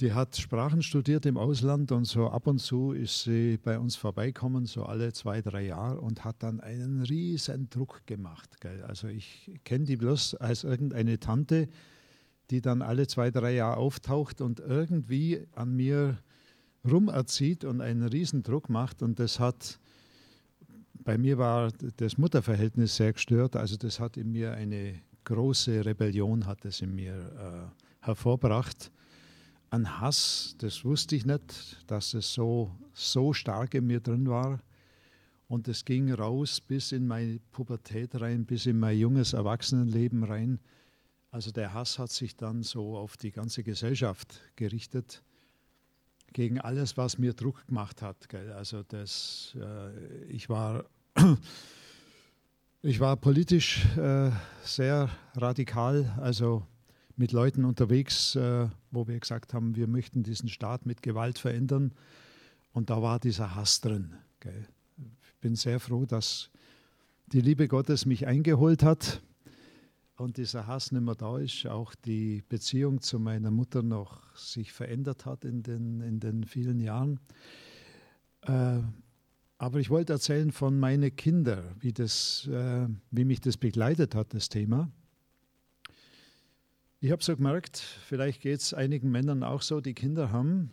die 0.00 0.14
hat 0.14 0.36
Sprachen 0.36 0.82
studiert 0.82 1.26
im 1.26 1.36
Ausland 1.36 1.92
und 1.92 2.06
so 2.06 2.30
ab 2.30 2.46
und 2.46 2.60
zu 2.60 2.92
ist 2.92 3.24
sie 3.24 3.58
bei 3.58 3.78
uns 3.78 3.94
vorbeikommen, 3.94 4.64
so 4.64 4.84
alle 4.84 5.12
zwei, 5.12 5.42
drei 5.42 5.66
Jahre 5.66 6.00
und 6.00 6.24
hat 6.24 6.36
dann 6.42 6.60
einen 6.60 7.02
riesen 7.02 7.68
Druck 7.68 8.06
gemacht. 8.06 8.58
Gell? 8.60 8.82
Also 8.84 9.08
ich 9.08 9.50
kenne 9.64 9.84
die 9.84 9.96
bloß 9.96 10.36
als 10.36 10.64
irgendeine 10.64 11.20
Tante, 11.20 11.68
die 12.50 12.62
dann 12.62 12.80
alle 12.80 13.06
zwei, 13.06 13.30
drei 13.30 13.52
Jahre 13.52 13.76
auftaucht 13.76 14.40
und 14.40 14.60
irgendwie 14.60 15.46
an 15.54 15.76
mir 15.76 16.16
rumerzieht 16.90 17.64
und 17.64 17.80
einen 17.80 18.04
Riesendruck 18.04 18.68
macht. 18.68 19.02
Und 19.02 19.18
das 19.18 19.40
hat, 19.40 19.78
bei 20.94 21.18
mir 21.18 21.38
war 21.38 21.70
das 21.96 22.18
Mutterverhältnis 22.18 22.96
sehr 22.96 23.12
gestört. 23.12 23.56
Also 23.56 23.76
das 23.76 24.00
hat 24.00 24.16
in 24.16 24.32
mir 24.32 24.52
eine 24.52 25.00
große 25.24 25.84
Rebellion, 25.84 26.46
hat 26.46 26.64
es 26.64 26.80
in 26.80 26.94
mir 26.94 27.14
äh, 27.14 28.04
hervorbracht. 28.04 28.90
An 29.70 30.00
Hass, 30.00 30.54
das 30.58 30.84
wusste 30.84 31.16
ich 31.16 31.26
nicht, 31.26 31.82
dass 31.86 32.14
es 32.14 32.32
so, 32.32 32.70
so 32.92 33.32
stark 33.32 33.74
in 33.74 33.86
mir 33.86 34.00
drin 34.00 34.28
war. 34.28 34.60
Und 35.48 35.68
es 35.68 35.84
ging 35.84 36.12
raus 36.12 36.60
bis 36.60 36.92
in 36.92 37.06
meine 37.06 37.38
Pubertät 37.52 38.20
rein, 38.20 38.46
bis 38.46 38.66
in 38.66 38.78
mein 38.78 38.98
junges 38.98 39.32
Erwachsenenleben 39.32 40.24
rein. 40.24 40.60
Also 41.30 41.50
der 41.50 41.74
Hass 41.74 41.98
hat 41.98 42.10
sich 42.10 42.36
dann 42.36 42.62
so 42.62 42.96
auf 42.96 43.16
die 43.16 43.32
ganze 43.32 43.64
Gesellschaft 43.64 44.40
gerichtet, 44.56 45.22
gegen 46.34 46.60
alles, 46.60 46.98
was 46.98 47.16
mir 47.16 47.32
Druck 47.32 47.66
gemacht 47.66 48.02
hat. 48.02 48.28
Gell? 48.28 48.52
Also 48.52 48.82
das, 48.82 49.56
äh, 49.58 50.24
ich, 50.26 50.50
war, 50.50 50.84
ich 52.82 53.00
war 53.00 53.16
politisch 53.16 53.86
äh, 53.96 54.30
sehr 54.62 55.08
radikal, 55.34 56.12
also 56.20 56.66
mit 57.16 57.32
Leuten 57.32 57.64
unterwegs, 57.64 58.34
äh, 58.34 58.68
wo 58.90 59.06
wir 59.08 59.18
gesagt 59.18 59.54
haben, 59.54 59.76
wir 59.76 59.86
möchten 59.86 60.22
diesen 60.22 60.48
Staat 60.48 60.84
mit 60.84 61.02
Gewalt 61.02 61.38
verändern. 61.38 61.92
Und 62.72 62.90
da 62.90 63.00
war 63.00 63.20
dieser 63.20 63.54
Hass 63.54 63.80
drin. 63.80 64.14
Gell? 64.40 64.66
Ich 64.98 65.34
bin 65.40 65.54
sehr 65.54 65.78
froh, 65.78 66.04
dass 66.04 66.50
die 67.26 67.40
Liebe 67.40 67.68
Gottes 67.68 68.04
mich 68.04 68.26
eingeholt 68.26 68.82
hat 68.82 69.22
und 70.16 70.36
dieser 70.36 70.66
Hass 70.66 70.92
nicht 70.92 71.02
mehr 71.02 71.14
da 71.14 71.38
ist, 71.38 71.66
auch 71.66 71.94
die 71.94 72.42
Beziehung 72.48 73.00
zu 73.00 73.18
meiner 73.18 73.50
Mutter 73.50 73.82
noch 73.82 74.22
sich 74.36 74.72
verändert 74.72 75.26
hat 75.26 75.44
in 75.44 75.62
den, 75.62 76.00
in 76.00 76.20
den 76.20 76.44
vielen 76.44 76.80
Jahren. 76.80 77.20
Äh, 78.42 78.80
aber 79.58 79.80
ich 79.80 79.90
wollte 79.90 80.12
erzählen 80.12 80.52
von 80.52 80.78
meinen 80.78 81.14
Kindern, 81.16 81.76
wie, 81.80 81.92
das, 81.92 82.46
äh, 82.48 82.86
wie 83.10 83.24
mich 83.24 83.40
das 83.40 83.56
begleitet 83.56 84.14
hat, 84.14 84.34
das 84.34 84.48
Thema. 84.48 84.90
Ich 87.00 87.10
habe 87.10 87.22
so 87.22 87.36
gemerkt, 87.36 87.78
vielleicht 87.78 88.40
geht 88.40 88.60
es 88.60 88.72
einigen 88.72 89.10
Männern 89.10 89.42
auch 89.42 89.62
so, 89.62 89.80
die 89.80 89.94
Kinder 89.94 90.32
haben. 90.32 90.72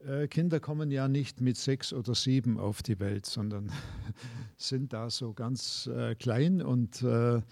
Äh, 0.00 0.28
Kinder 0.28 0.60
kommen 0.60 0.90
ja 0.90 1.08
nicht 1.08 1.40
mit 1.40 1.56
sechs 1.56 1.92
oder 1.92 2.14
sieben 2.14 2.58
auf 2.58 2.82
die 2.82 3.00
Welt, 3.00 3.26
sondern 3.26 3.70
sind 4.56 4.92
da 4.92 5.10
so 5.10 5.34
ganz 5.34 5.86
äh, 5.86 6.14
klein 6.14 6.62
und 6.62 7.02
äh, 7.02 7.42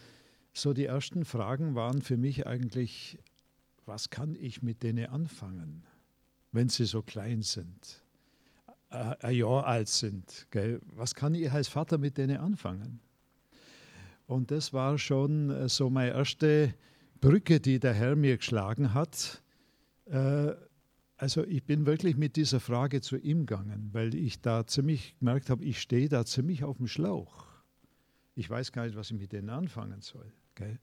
so, 0.57 0.73
die 0.73 0.87
ersten 0.87 1.25
Fragen 1.25 1.75
waren 1.75 2.01
für 2.01 2.17
mich 2.17 2.47
eigentlich, 2.47 3.19
was 3.85 4.11
kann 4.11 4.35
ich 4.35 4.63
mit 4.63 4.83
denen 4.83 5.07
anfangen, 5.07 5.85
wenn 6.53 6.69
sie 6.69 6.87
so 6.87 7.03
klein 7.03 7.43
sind, 7.43 8.03
äh, 8.91 9.15
ein 9.21 9.37
Jahr 9.37 9.67
alt 9.67 9.89
sind? 9.89 10.47
Gell? 10.51 10.81
Was 10.95 11.15
kann 11.15 11.35
ich 11.35 11.51
als 11.51 11.69
Vater 11.69 11.99
mit 11.99 12.17
denen 12.17 12.39
anfangen? 12.39 13.01
Und 14.27 14.51
das 14.51 14.73
war 14.73 14.99
schon 14.99 15.51
äh, 15.51 15.69
so 15.69 15.91
meine 15.91 16.13
erste 16.13 16.75
Brücke, 17.21 17.61
die 17.61 17.79
der 17.79 17.93
Herr 17.93 18.17
mir 18.17 18.37
geschlagen 18.39 18.95
hat. 18.95 19.43
Äh, 20.07 20.53
also 21.19 21.45
ich 21.45 21.65
bin 21.65 21.87
wirklich 21.87 22.17
mit 22.17 22.37
dieser 22.37 22.61
Frage 22.61 23.01
zu 23.01 23.17
ihm 23.17 23.47
gegangen, 23.47 23.91
weil 23.93 24.15
ich 24.15 24.41
da 24.41 24.67
ziemlich 24.67 25.19
gemerkt 25.19 25.51
habe, 25.51 25.65
ich 25.65 25.81
stehe 25.81 26.09
da 26.09 26.25
ziemlich 26.25 26.65
auf 26.65 26.79
dem 26.79 26.89
Schlauch. 26.89 27.47
Ich 28.35 28.51
weiß 28.51 28.73
gar 28.73 28.85
nicht, 28.85 28.97
was 28.97 29.11
ich 29.11 29.19
mit 29.19 29.33
denen 29.33 29.49
anfangen 29.49 30.01
soll. 30.03 30.31
Gell? 30.57 30.81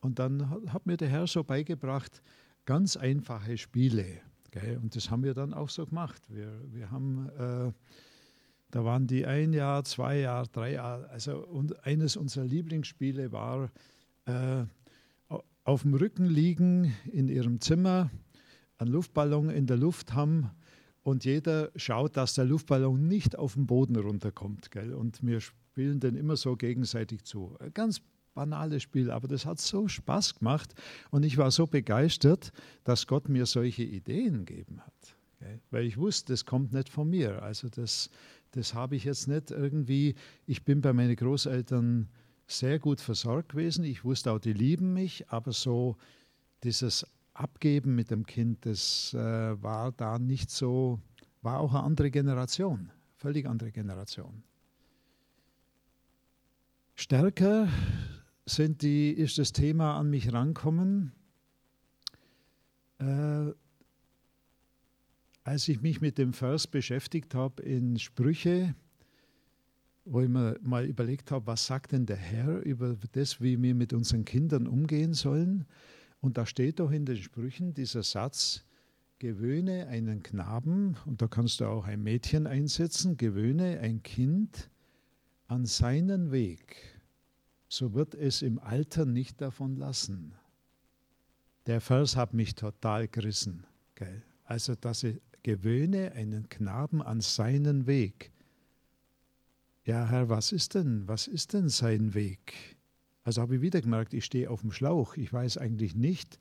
Und 0.00 0.18
dann 0.18 0.50
hat 0.72 0.86
mir 0.86 0.96
der 0.96 1.08
Herr 1.08 1.26
so 1.26 1.44
beigebracht, 1.44 2.22
ganz 2.64 2.96
einfache 2.96 3.58
Spiele. 3.58 4.06
Gell? 4.50 4.78
Und 4.82 4.96
das 4.96 5.10
haben 5.10 5.22
wir 5.22 5.34
dann 5.34 5.52
auch 5.52 5.68
so 5.68 5.84
gemacht. 5.84 6.22
Wir, 6.28 6.50
wir 6.72 6.90
haben, 6.90 7.28
äh, 7.38 7.72
da 8.70 8.84
waren 8.84 9.06
die 9.06 9.26
ein 9.26 9.52
Jahr, 9.52 9.84
zwei 9.84 10.20
Jahre, 10.20 10.48
drei 10.48 10.72
Jahre. 10.72 11.08
Also 11.10 11.46
und 11.46 11.84
eines 11.84 12.16
unserer 12.16 12.44
Lieblingsspiele 12.44 13.30
war 13.30 13.70
äh, 14.24 14.64
auf 15.64 15.82
dem 15.82 15.94
Rücken 15.94 16.26
liegen 16.26 16.94
in 17.12 17.28
ihrem 17.28 17.60
Zimmer, 17.60 18.10
einen 18.78 18.90
Luftballon 18.90 19.50
in 19.50 19.66
der 19.66 19.76
Luft 19.76 20.12
haben 20.12 20.50
und 21.02 21.24
jeder 21.24 21.70
schaut, 21.76 22.16
dass 22.16 22.34
der 22.34 22.44
Luftballon 22.44 23.06
nicht 23.06 23.38
auf 23.38 23.54
den 23.54 23.66
Boden 23.66 23.96
runterkommt. 23.96 24.70
Gell? 24.70 24.92
Und 24.94 25.24
wir 25.24 25.40
spielen 25.40 26.00
den 26.00 26.16
immer 26.16 26.36
so 26.36 26.56
gegenseitig 26.56 27.24
zu. 27.24 27.56
Ganz 27.74 28.00
banales 28.34 28.82
Spiel, 28.82 29.10
aber 29.10 29.28
das 29.28 29.46
hat 29.46 29.60
so 29.60 29.88
Spaß 29.88 30.38
gemacht 30.38 30.74
und 31.10 31.24
ich 31.24 31.36
war 31.38 31.50
so 31.50 31.66
begeistert, 31.66 32.52
dass 32.84 33.06
Gott 33.06 33.28
mir 33.28 33.46
solche 33.46 33.82
Ideen 33.82 34.44
gegeben 34.44 34.80
hat. 34.80 35.16
Okay? 35.36 35.60
Weil 35.70 35.84
ich 35.84 35.96
wusste, 35.96 36.32
das 36.32 36.44
kommt 36.44 36.72
nicht 36.72 36.88
von 36.88 37.08
mir. 37.08 37.42
Also 37.42 37.68
das, 37.68 38.10
das 38.52 38.74
habe 38.74 38.96
ich 38.96 39.04
jetzt 39.04 39.28
nicht 39.28 39.50
irgendwie, 39.50 40.14
ich 40.46 40.64
bin 40.64 40.80
bei 40.80 40.92
meinen 40.92 41.16
Großeltern 41.16 42.08
sehr 42.46 42.78
gut 42.78 43.00
versorgt 43.00 43.50
gewesen. 43.50 43.84
Ich 43.84 44.04
wusste 44.04 44.32
auch, 44.32 44.38
die 44.38 44.52
lieben 44.52 44.92
mich, 44.92 45.28
aber 45.30 45.52
so 45.52 45.96
dieses 46.62 47.06
Abgeben 47.34 47.94
mit 47.94 48.10
dem 48.10 48.26
Kind, 48.26 48.66
das 48.66 49.14
äh, 49.14 49.62
war 49.62 49.92
da 49.92 50.18
nicht 50.18 50.50
so, 50.50 51.00
war 51.40 51.60
auch 51.60 51.72
eine 51.72 51.82
andere 51.82 52.10
Generation, 52.10 52.90
völlig 53.16 53.46
andere 53.46 53.72
Generation. 53.72 54.42
Stärker 56.94 57.68
sind 58.46 58.82
die, 58.82 59.10
ist 59.10 59.38
das 59.38 59.52
Thema 59.52 59.96
an 59.96 60.10
mich 60.10 60.32
rankommen. 60.32 61.12
Äh, 62.98 63.52
als 65.44 65.68
ich 65.68 65.80
mich 65.80 66.00
mit 66.00 66.18
dem 66.18 66.32
Vers 66.32 66.66
beschäftigt 66.66 67.34
habe 67.34 67.62
in 67.62 67.98
Sprüche, 67.98 68.74
wo 70.04 70.20
ich 70.20 70.28
mir 70.28 70.58
mal 70.62 70.84
überlegt 70.84 71.30
habe, 71.30 71.46
was 71.46 71.66
sagt 71.66 71.92
denn 71.92 72.06
der 72.06 72.16
Herr 72.16 72.60
über 72.60 72.96
das, 73.12 73.40
wie 73.40 73.60
wir 73.60 73.74
mit 73.74 73.92
unseren 73.92 74.24
Kindern 74.24 74.66
umgehen 74.66 75.14
sollen. 75.14 75.66
Und 76.20 76.38
da 76.38 76.46
steht 76.46 76.80
doch 76.80 76.90
in 76.90 77.04
den 77.04 77.16
Sprüchen 77.16 77.74
dieser 77.74 78.02
Satz, 78.02 78.64
gewöhne 79.18 79.86
einen 79.86 80.22
Knaben, 80.22 80.96
und 81.06 81.22
da 81.22 81.28
kannst 81.28 81.60
du 81.60 81.66
auch 81.66 81.86
ein 81.86 82.02
Mädchen 82.02 82.46
einsetzen, 82.46 83.16
gewöhne 83.16 83.78
ein 83.80 84.02
Kind 84.02 84.68
an 85.46 85.64
seinen 85.64 86.32
Weg 86.32 86.91
so 87.72 87.94
wird 87.94 88.14
es 88.14 88.42
im 88.42 88.58
Alter 88.58 89.06
nicht 89.06 89.40
davon 89.40 89.76
lassen. 89.76 90.34
Der 91.64 91.80
Vers 91.80 92.16
hat 92.16 92.34
mich 92.34 92.54
total 92.54 93.08
gerissen. 93.08 93.64
Gell? 93.94 94.22
Also, 94.44 94.74
dass 94.74 95.04
ich 95.04 95.22
gewöhne 95.42 96.12
einen 96.12 96.50
Knaben 96.50 97.00
an 97.00 97.22
seinen 97.22 97.86
Weg. 97.86 98.30
Ja, 99.86 100.06
Herr, 100.06 100.28
was 100.28 100.52
ist 100.52 100.74
denn, 100.74 101.08
was 101.08 101.26
ist 101.26 101.54
denn 101.54 101.70
sein 101.70 102.12
Weg? 102.12 102.76
Also 103.24 103.40
habe 103.40 103.56
ich 103.56 103.62
wieder 103.62 103.80
gemerkt, 103.80 104.12
ich 104.12 104.26
stehe 104.26 104.50
auf 104.50 104.60
dem 104.60 104.72
Schlauch. 104.72 105.16
Ich 105.16 105.32
weiß 105.32 105.56
eigentlich 105.56 105.94
nicht, 105.94 106.38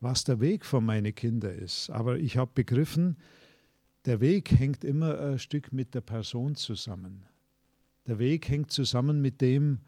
was 0.00 0.24
der 0.24 0.40
Weg 0.40 0.64
von 0.64 0.86
meinen 0.86 1.14
Kindern 1.14 1.58
ist. 1.58 1.90
Aber 1.90 2.18
ich 2.18 2.38
habe 2.38 2.50
begriffen, 2.54 3.18
der 4.06 4.20
Weg 4.20 4.50
hängt 4.58 4.84
immer 4.84 5.20
ein 5.20 5.38
Stück 5.38 5.70
mit 5.70 5.94
der 5.94 6.00
Person 6.00 6.54
zusammen. 6.54 7.26
Der 8.06 8.18
Weg 8.18 8.48
hängt 8.48 8.70
zusammen 8.70 9.20
mit 9.20 9.42
dem, 9.42 9.80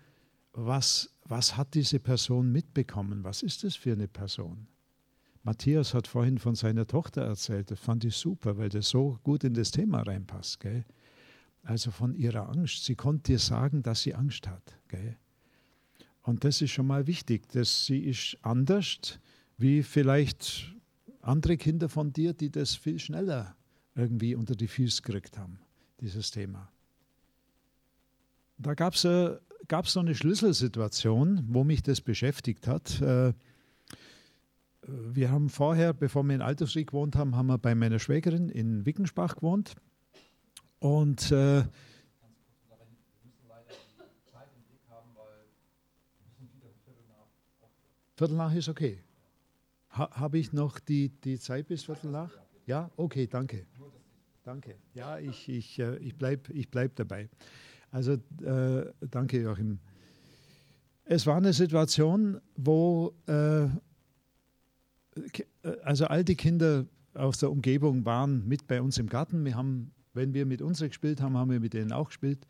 was, 0.54 1.10
was 1.24 1.56
hat 1.56 1.74
diese 1.74 1.98
Person 1.98 2.50
mitbekommen? 2.50 3.24
Was 3.24 3.42
ist 3.42 3.64
das 3.64 3.76
für 3.76 3.92
eine 3.92 4.08
Person? 4.08 4.66
Matthias 5.42 5.92
hat 5.92 6.06
vorhin 6.06 6.38
von 6.38 6.54
seiner 6.54 6.86
Tochter 6.86 7.22
erzählt, 7.22 7.70
das 7.70 7.78
fand 7.78 8.04
ich 8.04 8.16
super, 8.16 8.56
weil 8.56 8.70
das 8.70 8.88
so 8.88 9.18
gut 9.24 9.44
in 9.44 9.52
das 9.52 9.72
Thema 9.72 10.00
reinpasst. 10.02 10.60
Gell? 10.60 10.84
Also 11.62 11.90
von 11.90 12.14
ihrer 12.14 12.48
Angst. 12.48 12.84
Sie 12.84 12.94
konnte 12.94 13.32
dir 13.32 13.38
sagen, 13.38 13.82
dass 13.82 14.02
sie 14.02 14.14
Angst 14.14 14.48
hat. 14.48 14.78
Gell? 14.88 15.18
Und 16.22 16.44
das 16.44 16.62
ist 16.62 16.70
schon 16.70 16.86
mal 16.86 17.06
wichtig, 17.06 17.48
dass 17.50 17.84
sie 17.84 17.98
ist 17.98 18.38
anders 18.40 19.18
wie 19.58 19.82
vielleicht 19.82 20.74
andere 21.20 21.56
Kinder 21.56 21.88
von 21.88 22.12
dir, 22.12 22.32
die 22.32 22.50
das 22.50 22.74
viel 22.74 22.98
schneller 22.98 23.54
irgendwie 23.94 24.34
unter 24.34 24.54
die 24.54 24.68
Füße 24.68 25.02
gekriegt 25.02 25.36
haben, 25.38 25.58
dieses 26.00 26.30
Thema. 26.30 26.70
Da 28.56 28.74
gab 28.74 28.94
es 28.94 29.06
gab 29.68 29.86
es 29.86 29.92
so 29.92 30.00
eine 30.00 30.14
Schlüsselsituation, 30.14 31.44
wo 31.48 31.64
mich 31.64 31.82
das 31.82 32.00
beschäftigt 32.00 32.66
hat. 32.66 33.00
Äh, 33.00 33.32
wir 34.86 35.30
haben 35.30 35.48
vorher, 35.48 35.94
bevor 35.94 36.22
wir 36.24 36.34
in 36.34 36.42
Altersried 36.42 36.88
gewohnt 36.88 37.16
haben, 37.16 37.36
haben 37.36 37.46
wir 37.46 37.58
bei 37.58 37.74
meiner 37.74 37.98
Schwägerin 37.98 38.48
in 38.48 38.84
Wickenspach 38.84 39.36
gewohnt. 39.36 39.74
Und 40.78 41.32
äh, 41.32 41.64
Viertel 48.16 48.36
nach 48.36 48.54
ist 48.54 48.68
okay. 48.68 49.02
Ha, 49.90 50.10
Habe 50.12 50.38
ich 50.38 50.52
noch 50.52 50.78
die, 50.78 51.08
die 51.08 51.38
Zeit 51.38 51.66
bis 51.66 51.84
Viertel 51.84 52.10
nach? 52.10 52.30
Ja, 52.66 52.90
okay, 52.96 53.26
danke. 53.26 53.66
Danke. 54.44 54.76
Ja, 54.92 55.18
ich, 55.18 55.48
ich, 55.48 55.78
äh, 55.78 55.96
ich 55.96 56.14
bleibe 56.16 56.52
ich 56.52 56.70
bleib 56.70 56.94
dabei. 56.96 57.28
Also 57.94 58.14
äh, 58.14 58.90
danke, 59.08 59.40
Joachim. 59.40 59.78
Es 61.04 61.26
war 61.26 61.36
eine 61.36 61.52
Situation, 61.52 62.40
wo 62.56 63.14
äh, 63.28 63.66
äh, 63.66 63.68
also 65.84 66.06
all 66.06 66.24
die 66.24 66.34
Kinder 66.34 66.86
aus 67.14 67.38
der 67.38 67.52
Umgebung 67.52 68.04
waren 68.04 68.48
mit 68.48 68.66
bei 68.66 68.82
uns 68.82 68.98
im 68.98 69.08
Garten. 69.08 69.44
Wir 69.44 69.54
haben, 69.54 69.92
wenn 70.12 70.34
wir 70.34 70.44
mit 70.44 70.60
uns 70.60 70.80
gespielt 70.80 71.20
haben, 71.20 71.36
haben 71.36 71.52
wir 71.52 71.60
mit 71.60 71.72
denen 71.72 71.92
auch 71.92 72.08
gespielt. 72.08 72.48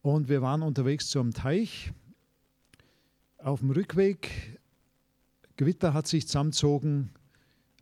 Und 0.00 0.30
wir 0.30 0.40
waren 0.40 0.62
unterwegs 0.62 1.10
zum 1.10 1.34
Teich. 1.34 1.92
Auf 3.36 3.60
dem 3.60 3.72
Rückweg, 3.72 4.58
Gewitter 5.58 5.92
hat 5.92 6.06
sich 6.06 6.28
zusammengezogen. 6.28 7.10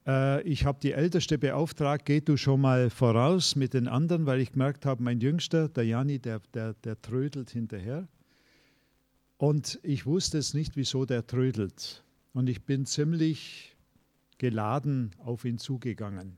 Äh, 0.07 0.43
ich 0.43 0.65
habe 0.65 0.79
die 0.81 0.93
Älteste 0.93 1.39
beauftragt, 1.39 2.05
geh 2.05 2.21
du 2.21 2.37
schon 2.37 2.61
mal 2.61 2.91
voraus 2.91 3.57
mit 3.57 3.75
den 3.75 3.89
anderen, 3.89 4.27
weil 4.27 4.41
ich 4.41 4.53
gemerkt 4.53 4.87
habe, 4.87 5.03
mein 5.03 5.21
Jüngster, 5.21 5.69
der 5.69 5.85
Jani, 5.85 6.19
der, 6.19 6.41
der, 6.53 6.75
der 6.75 7.01
trödelt 7.01 7.51
hinterher. 7.51 8.09
Und 9.37 9.79
ich 9.83 10.07
wusste 10.07 10.39
es 10.39 10.55
nicht, 10.55 10.77
wieso 10.77 11.05
der 11.05 11.27
trödelt. 11.27 12.05
Und 12.33 12.49
ich 12.49 12.65
bin 12.65 12.87
ziemlich 12.87 13.77
geladen 14.39 15.13
auf 15.19 15.45
ihn 15.45 15.59
zugegangen. 15.59 16.37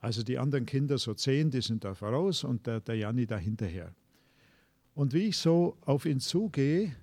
Also 0.00 0.22
die 0.22 0.38
anderen 0.38 0.66
Kinder, 0.66 0.98
so 0.98 1.14
zehn, 1.14 1.50
die 1.50 1.60
sind 1.60 1.84
da 1.84 1.94
voraus 1.94 2.44
und 2.44 2.66
der, 2.66 2.80
der 2.80 2.96
Janni 2.96 3.26
da 3.26 3.36
hinterher. 3.36 3.92
Und 4.94 5.12
wie 5.12 5.28
ich 5.28 5.36
so 5.36 5.76
auf 5.80 6.06
ihn 6.06 6.20
zugehe, 6.20 6.94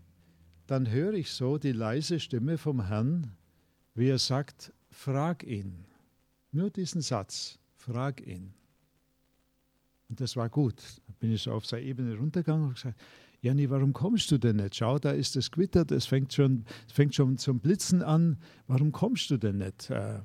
dann 0.68 0.90
höre 0.90 1.14
ich 1.14 1.32
so 1.32 1.58
die 1.58 1.74
leise 1.74 2.20
Stimme 2.20 2.58
vom 2.58 2.88
Herrn, 2.88 3.32
wie 3.94 4.10
er 4.10 4.20
sagt, 4.20 4.74
frag 4.96 5.44
ihn. 5.44 5.86
Nur 6.52 6.70
diesen 6.70 7.02
Satz, 7.02 7.60
frag 7.76 8.26
ihn. 8.26 8.54
Und 10.10 10.22
das 10.22 10.36
war 10.36 10.50
gut. 10.50 10.82
Da 11.08 11.14
bin 11.20 11.32
ich 11.32 11.44
so 11.44 11.52
auf 11.52 11.66
seine 11.66 11.84
Ebene 11.84 12.16
runtergegangen 12.16 12.68
und 12.68 12.76
gesagt, 12.76 13.00
Janni, 13.42 13.70
warum 13.70 13.94
kommst 13.94 14.32
du 14.32 14.38
denn 14.38 14.56
nicht? 14.56 14.76
Schau, 14.76 14.98
da 14.98 15.12
ist 15.12 15.36
das 15.36 15.52
Gewitter, 15.52 15.86
das 15.86 16.06
fängt 16.06 16.34
schon, 16.34 16.66
es 16.88 16.94
fängt 16.94 17.14
schon 17.14 17.38
zum 17.38 17.60
Blitzen 17.60 18.02
an. 18.02 18.38
Warum 18.68 18.92
kommst 18.92 19.30
du 19.30 19.38
denn 19.38 19.58
nicht? 19.58 19.90
Äh, 19.90 20.22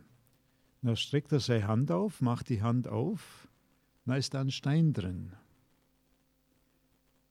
dann 0.83 0.97
streckt 0.97 1.33
er 1.33 1.41
seine 1.41 1.67
Hand 1.67 1.91
auf, 1.91 2.23
macht 2.23 2.49
die 2.49 2.63
Hand 2.63 2.89
auf, 2.89 3.49
da 4.07 4.17
ist 4.17 4.33
da 4.33 4.41
ein 4.41 4.51
Stein 4.51 4.93
drin. 4.93 5.33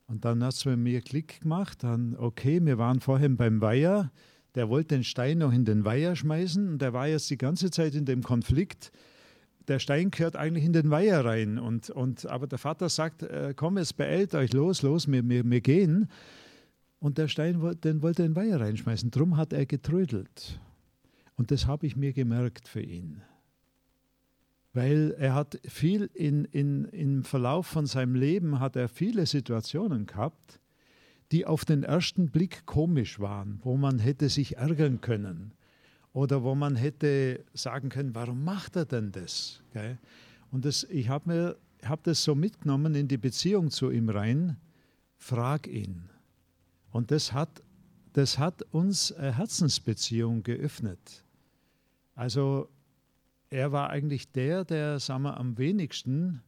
Und 0.08 0.26
dann 0.26 0.44
hat 0.44 0.54
es 0.54 0.64
bei 0.64 0.76
mir 0.76 1.02
Klick 1.02 1.42
gemacht, 1.42 1.84
dann, 1.84 2.16
okay, 2.16 2.64
wir 2.64 2.78
waren 2.78 3.00
vorhin 3.00 3.38
beim 3.38 3.62
Weiher, 3.62 4.12
der 4.56 4.70
wollte 4.70 4.96
den 4.96 5.04
Stein 5.04 5.40
noch 5.40 5.54
in 5.54 5.66
den 5.66 5.86
Weiher 5.86 6.16
schmeißen 6.16 6.68
und 6.68 6.82
der 6.82 6.94
war 6.94 7.08
jetzt 7.08 7.30
die 7.30 7.38
ganze 7.38 7.72
Zeit 7.72 7.96
in 7.96 8.06
dem 8.06 8.24
Konflikt. 8.24 8.92
Der 9.68 9.80
Stein 9.80 10.10
gehört 10.10 10.36
eigentlich 10.36 10.66
in 10.66 10.74
den 10.74 10.90
Weiher 10.90 11.24
rein. 11.24 11.60
Und, 11.60 11.92
und, 11.92 12.26
aber 12.26 12.48
der 12.48 12.58
Vater 12.58 12.90
sagt, 12.90 13.22
äh, 13.24 13.54
komm, 13.56 13.78
es 13.78 13.94
beeilt 13.94 14.34
euch, 14.34 14.52
los, 14.54 14.82
los, 14.82 15.08
wir, 15.08 15.28
wir, 15.30 15.48
wir 15.48 15.62
gehen. 15.62 16.10
Und 17.00 17.18
der 17.18 17.28
Stein 17.28 17.62
den 17.84 18.02
wollte 18.02 18.24
den 18.24 18.36
Weiher 18.36 18.60
reinschmeißen. 18.60 19.12
Drum 19.12 19.38
hat 19.38 19.54
er 19.54 19.66
getrödelt. 19.66 20.60
Und 21.36 21.52
das 21.52 21.68
habe 21.68 21.86
ich 21.86 21.96
mir 21.96 22.12
gemerkt 22.14 22.68
für 22.68 22.82
ihn. 22.82 23.22
Weil 24.74 25.16
er 25.18 25.36
hat 25.36 25.60
viel 25.66 26.10
in, 26.14 26.46
in, 26.46 26.86
im 26.86 27.24
Verlauf 27.24 27.68
von 27.68 27.86
seinem 27.86 28.16
Leben 28.16 28.60
hat 28.60 28.76
er 28.76 28.90
viele 28.90 29.26
Situationen 29.26 30.06
gehabt, 30.06 30.60
die 31.32 31.46
auf 31.46 31.66
den 31.66 31.84
ersten 31.84 32.30
Blick 32.30 32.66
komisch 32.66 33.20
waren, 33.20 33.60
wo 33.64 33.78
man 33.78 34.00
hätte 34.00 34.30
sich 34.30 34.58
ärgern 34.58 35.02
können 35.02 35.52
oder 36.14 36.44
wo 36.44 36.56
man 36.56 36.76
hätte 36.76 37.46
sagen 37.54 37.90
können, 37.90 38.16
warum 38.16 38.44
macht 38.44 38.76
er 38.76 38.86
denn 38.86 39.12
das? 39.12 39.62
Und 40.52 40.66
das, 40.66 40.84
ich 40.86 41.10
habe 41.10 41.30
mir 41.30 41.58
hab 41.84 42.04
das 42.04 42.24
so 42.24 42.36
mitgenommen 42.36 42.96
in 42.96 43.08
die 43.08 43.18
Beziehung 43.18 43.70
zu 43.70 43.92
ihm 43.92 44.10
rein, 44.10 44.58
frag 45.18 45.68
ihn. 45.68 46.10
Und 46.92 47.12
das 47.12 47.32
hat, 47.34 47.62
das 48.14 48.40
hat 48.40 48.64
uns 48.72 49.12
eine 49.12 49.38
Herzensbeziehung 49.38 50.44
geöffnet. 50.44 51.24
Also 52.16 52.70
er 53.50 53.72
war 53.72 53.90
eigentlich 53.90 54.32
der, 54.32 54.66
der 54.66 55.00
sagen 55.00 55.24
wir, 55.24 55.38
am 55.38 55.58
wenigsten 55.58 56.42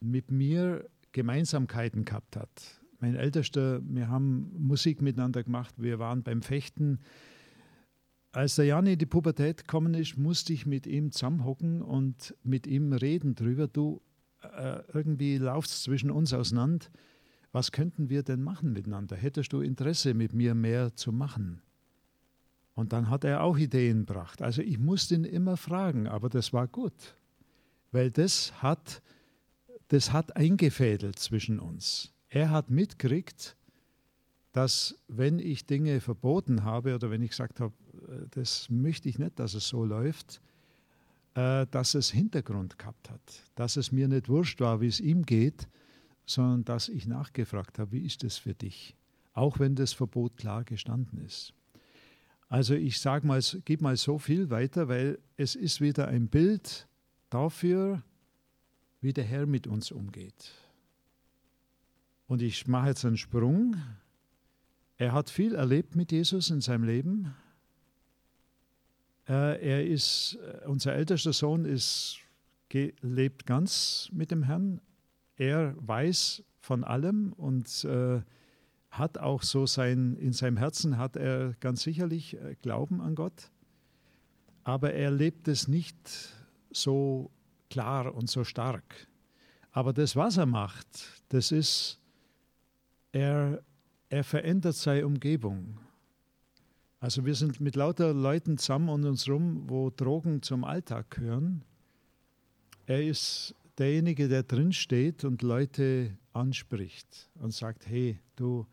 mit 0.00 0.30
mir 0.30 0.88
Gemeinsamkeiten 1.12 2.04
gehabt 2.04 2.36
hat. 2.36 2.79
Mein 3.00 3.16
Ältester, 3.16 3.80
wir 3.82 4.08
haben 4.08 4.52
Musik 4.58 5.00
miteinander 5.00 5.42
gemacht, 5.42 5.74
wir 5.78 5.98
waren 5.98 6.22
beim 6.22 6.42
Fechten. 6.42 7.00
Als 8.30 8.56
der 8.56 8.66
Jan 8.66 8.86
in 8.86 8.98
die 8.98 9.06
Pubertät 9.06 9.64
gekommen 9.64 9.94
ist, 9.94 10.18
musste 10.18 10.52
ich 10.52 10.66
mit 10.66 10.86
ihm 10.86 11.10
zusammenhocken 11.10 11.80
und 11.80 12.36
mit 12.42 12.66
ihm 12.66 12.92
reden 12.92 13.34
drüber. 13.34 13.68
Du, 13.68 14.02
äh, 14.42 14.82
irgendwie 14.92 15.36
es 15.36 15.82
zwischen 15.82 16.10
uns 16.10 16.34
auseinander. 16.34 16.86
Was 17.52 17.72
könnten 17.72 18.10
wir 18.10 18.22
denn 18.22 18.42
machen 18.42 18.74
miteinander? 18.74 19.16
Hättest 19.16 19.54
du 19.54 19.62
Interesse, 19.62 20.12
mit 20.12 20.34
mir 20.34 20.54
mehr 20.54 20.94
zu 20.94 21.10
machen? 21.10 21.62
Und 22.74 22.92
dann 22.92 23.08
hat 23.08 23.24
er 23.24 23.42
auch 23.42 23.56
Ideen 23.56 24.06
gebracht. 24.06 24.42
Also 24.42 24.60
ich 24.60 24.78
musste 24.78 25.14
ihn 25.14 25.24
immer 25.24 25.56
fragen, 25.56 26.06
aber 26.06 26.28
das 26.28 26.52
war 26.52 26.68
gut, 26.68 27.16
weil 27.92 28.10
das 28.10 28.62
hat, 28.62 29.02
das 29.88 30.12
hat 30.12 30.36
eingefädelt 30.36 31.18
zwischen 31.18 31.58
uns. 31.58 32.12
Er 32.30 32.50
hat 32.50 32.70
mitgekriegt, 32.70 33.56
dass 34.52 34.96
wenn 35.08 35.38
ich 35.40 35.66
Dinge 35.66 36.00
verboten 36.00 36.64
habe 36.64 36.94
oder 36.94 37.10
wenn 37.10 37.22
ich 37.22 37.30
gesagt 37.30 37.60
habe, 37.60 37.74
äh, 38.08 38.26
das 38.30 38.70
möchte 38.70 39.08
ich 39.08 39.18
nicht, 39.18 39.38
dass 39.38 39.54
es 39.54 39.68
so 39.68 39.84
läuft, 39.84 40.40
äh, 41.34 41.66
dass 41.70 41.94
es 41.94 42.10
Hintergrund 42.10 42.78
gehabt 42.78 43.10
hat, 43.10 43.20
dass 43.56 43.76
es 43.76 43.90
mir 43.92 44.08
nicht 44.08 44.28
wurscht 44.28 44.60
war, 44.60 44.80
wie 44.80 44.86
es 44.86 45.00
ihm 45.00 45.26
geht, 45.26 45.68
sondern 46.24 46.64
dass 46.64 46.88
ich 46.88 47.06
nachgefragt 47.06 47.80
habe, 47.80 47.92
wie 47.92 48.06
ist 48.06 48.22
es 48.22 48.38
für 48.38 48.54
dich, 48.54 48.96
auch 49.32 49.58
wenn 49.58 49.74
das 49.74 49.92
Verbot 49.92 50.36
klar 50.36 50.62
gestanden 50.62 51.24
ist. 51.24 51.52
Also 52.48 52.74
ich 52.74 53.00
sage 53.00 53.26
mal, 53.26 53.40
gebe 53.64 53.82
mal 53.82 53.96
so 53.96 54.18
viel 54.18 54.50
weiter, 54.50 54.88
weil 54.88 55.18
es 55.36 55.56
ist 55.56 55.80
wieder 55.80 56.08
ein 56.08 56.28
Bild 56.28 56.88
dafür, 57.28 58.02
wie 59.00 59.12
der 59.12 59.24
Herr 59.24 59.46
mit 59.46 59.66
uns 59.66 59.90
umgeht. 59.90 60.52
Und 62.30 62.42
ich 62.42 62.68
mache 62.68 62.90
jetzt 62.90 63.04
einen 63.04 63.16
Sprung. 63.16 63.74
Er 64.98 65.12
hat 65.12 65.30
viel 65.30 65.56
erlebt 65.56 65.96
mit 65.96 66.12
Jesus 66.12 66.48
in 66.50 66.60
seinem 66.60 66.84
Leben. 66.84 67.34
Äh, 69.28 69.60
Er 69.60 69.84
ist, 69.84 70.38
äh, 70.40 70.68
unser 70.68 70.94
ältester 70.94 71.32
Sohn 71.32 71.64
ist, 71.64 72.20
lebt 73.00 73.46
ganz 73.46 74.10
mit 74.12 74.30
dem 74.30 74.44
Herrn. 74.44 74.80
Er 75.38 75.74
weiß 75.84 76.44
von 76.60 76.84
allem 76.84 77.32
und 77.32 77.84
äh, 77.84 78.22
hat 78.92 79.18
auch 79.18 79.42
so 79.42 79.66
sein, 79.66 80.14
in 80.14 80.32
seinem 80.32 80.56
Herzen 80.56 80.98
hat 80.98 81.16
er 81.16 81.54
ganz 81.58 81.82
sicherlich 81.82 82.36
Glauben 82.62 83.00
an 83.00 83.16
Gott, 83.16 83.50
aber 84.62 84.92
er 84.92 85.10
lebt 85.10 85.48
es 85.48 85.66
nicht 85.66 85.96
so 86.70 87.32
klar 87.70 88.14
und 88.14 88.30
so 88.30 88.44
stark. 88.44 89.08
Aber 89.72 89.92
das, 89.92 90.14
was 90.14 90.36
er 90.36 90.46
macht, 90.46 90.86
das 91.30 91.50
ist, 91.50 92.00
er, 93.12 93.62
er 94.08 94.24
verändert 94.24 94.74
seine 94.74 95.06
Umgebung. 95.06 95.78
Also 97.00 97.24
wir 97.24 97.34
sind 97.34 97.60
mit 97.60 97.76
lauter 97.76 98.12
Leuten 98.12 98.58
zusammen 98.58 98.90
um 98.90 99.04
uns 99.04 99.28
rum, 99.28 99.64
wo 99.68 99.90
Drogen 99.90 100.42
zum 100.42 100.64
Alltag 100.64 101.10
gehören. 101.10 101.64
Er 102.86 103.02
ist 103.02 103.54
derjenige, 103.78 104.28
der 104.28 104.42
drin 104.42 104.72
steht 104.72 105.24
und 105.24 105.42
Leute 105.42 106.16
anspricht 106.34 107.30
und 107.34 107.54
sagt, 107.54 107.86
hey, 107.86 108.18
du, 108.36 108.66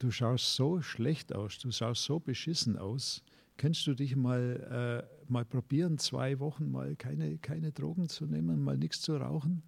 du 0.00 0.10
schaust 0.10 0.56
so 0.56 0.82
schlecht 0.82 1.32
aus, 1.32 1.58
du 1.58 1.70
schaust 1.70 2.02
so 2.02 2.18
beschissen 2.18 2.76
aus. 2.76 3.22
Könntest 3.56 3.86
du 3.86 3.94
dich 3.94 4.16
mal, 4.16 5.06
äh, 5.06 5.30
mal 5.30 5.44
probieren, 5.44 5.98
zwei 5.98 6.40
Wochen 6.40 6.70
mal 6.70 6.96
keine, 6.96 7.38
keine 7.38 7.70
Drogen 7.72 8.08
zu 8.08 8.26
nehmen, 8.26 8.64
mal 8.64 8.76
nichts 8.76 9.02
zu 9.02 9.16
rauchen? 9.16 9.62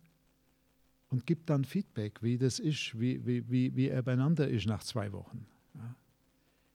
Und 1.12 1.26
gibt 1.26 1.50
dann 1.50 1.66
Feedback, 1.66 2.22
wie 2.22 2.38
das 2.38 2.58
ist, 2.58 2.98
wie, 2.98 3.26
wie, 3.26 3.46
wie, 3.50 3.76
wie 3.76 3.88
er 3.90 4.02
beieinander 4.02 4.48
ist 4.48 4.66
nach 4.66 4.82
zwei 4.82 5.12
Wochen. 5.12 5.46
Ja. 5.74 5.94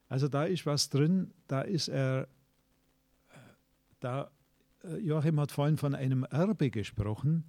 Also 0.10 0.28
da 0.28 0.46
ist 0.46 0.68
was 0.68 0.90
drin, 0.90 1.34
da 1.48 1.62
ist 1.62 1.88
er, 1.88 2.28
da, 4.00 4.30
äh, 4.84 4.98
Joachim 4.98 5.40
hat 5.40 5.52
vorhin 5.52 5.78
von 5.78 5.96
einem 5.96 6.24
Erbe 6.24 6.70
gesprochen. 6.70 7.46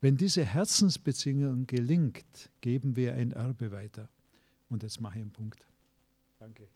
Wenn 0.00 0.16
diese 0.16 0.44
Herzensbeziehung 0.44 1.68
gelingt, 1.68 2.50
geben 2.60 2.96
wir 2.96 3.14
ein 3.14 3.30
Erbe 3.30 3.70
weiter. 3.70 4.08
Und 4.68 4.82
jetzt 4.82 5.00
mache 5.00 5.18
ich 5.18 5.22
einen 5.22 5.30
Punkt. 5.30 5.64
Danke. 6.40 6.66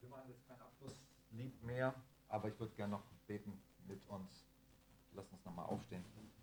Wir 0.00 0.08
machen 0.08 0.30
jetzt 0.30 0.48
kein 0.48 0.62
Abschlusslied 0.62 1.62
mehr, 1.62 1.94
aber 2.30 2.48
ich 2.48 2.58
würde 2.58 2.74
gerne 2.74 2.92
noch 2.92 3.04
beten 3.26 3.52
mit 3.86 4.00
uns 4.08 4.45
nochmal 5.46 5.66
aufstehen. 5.66 6.04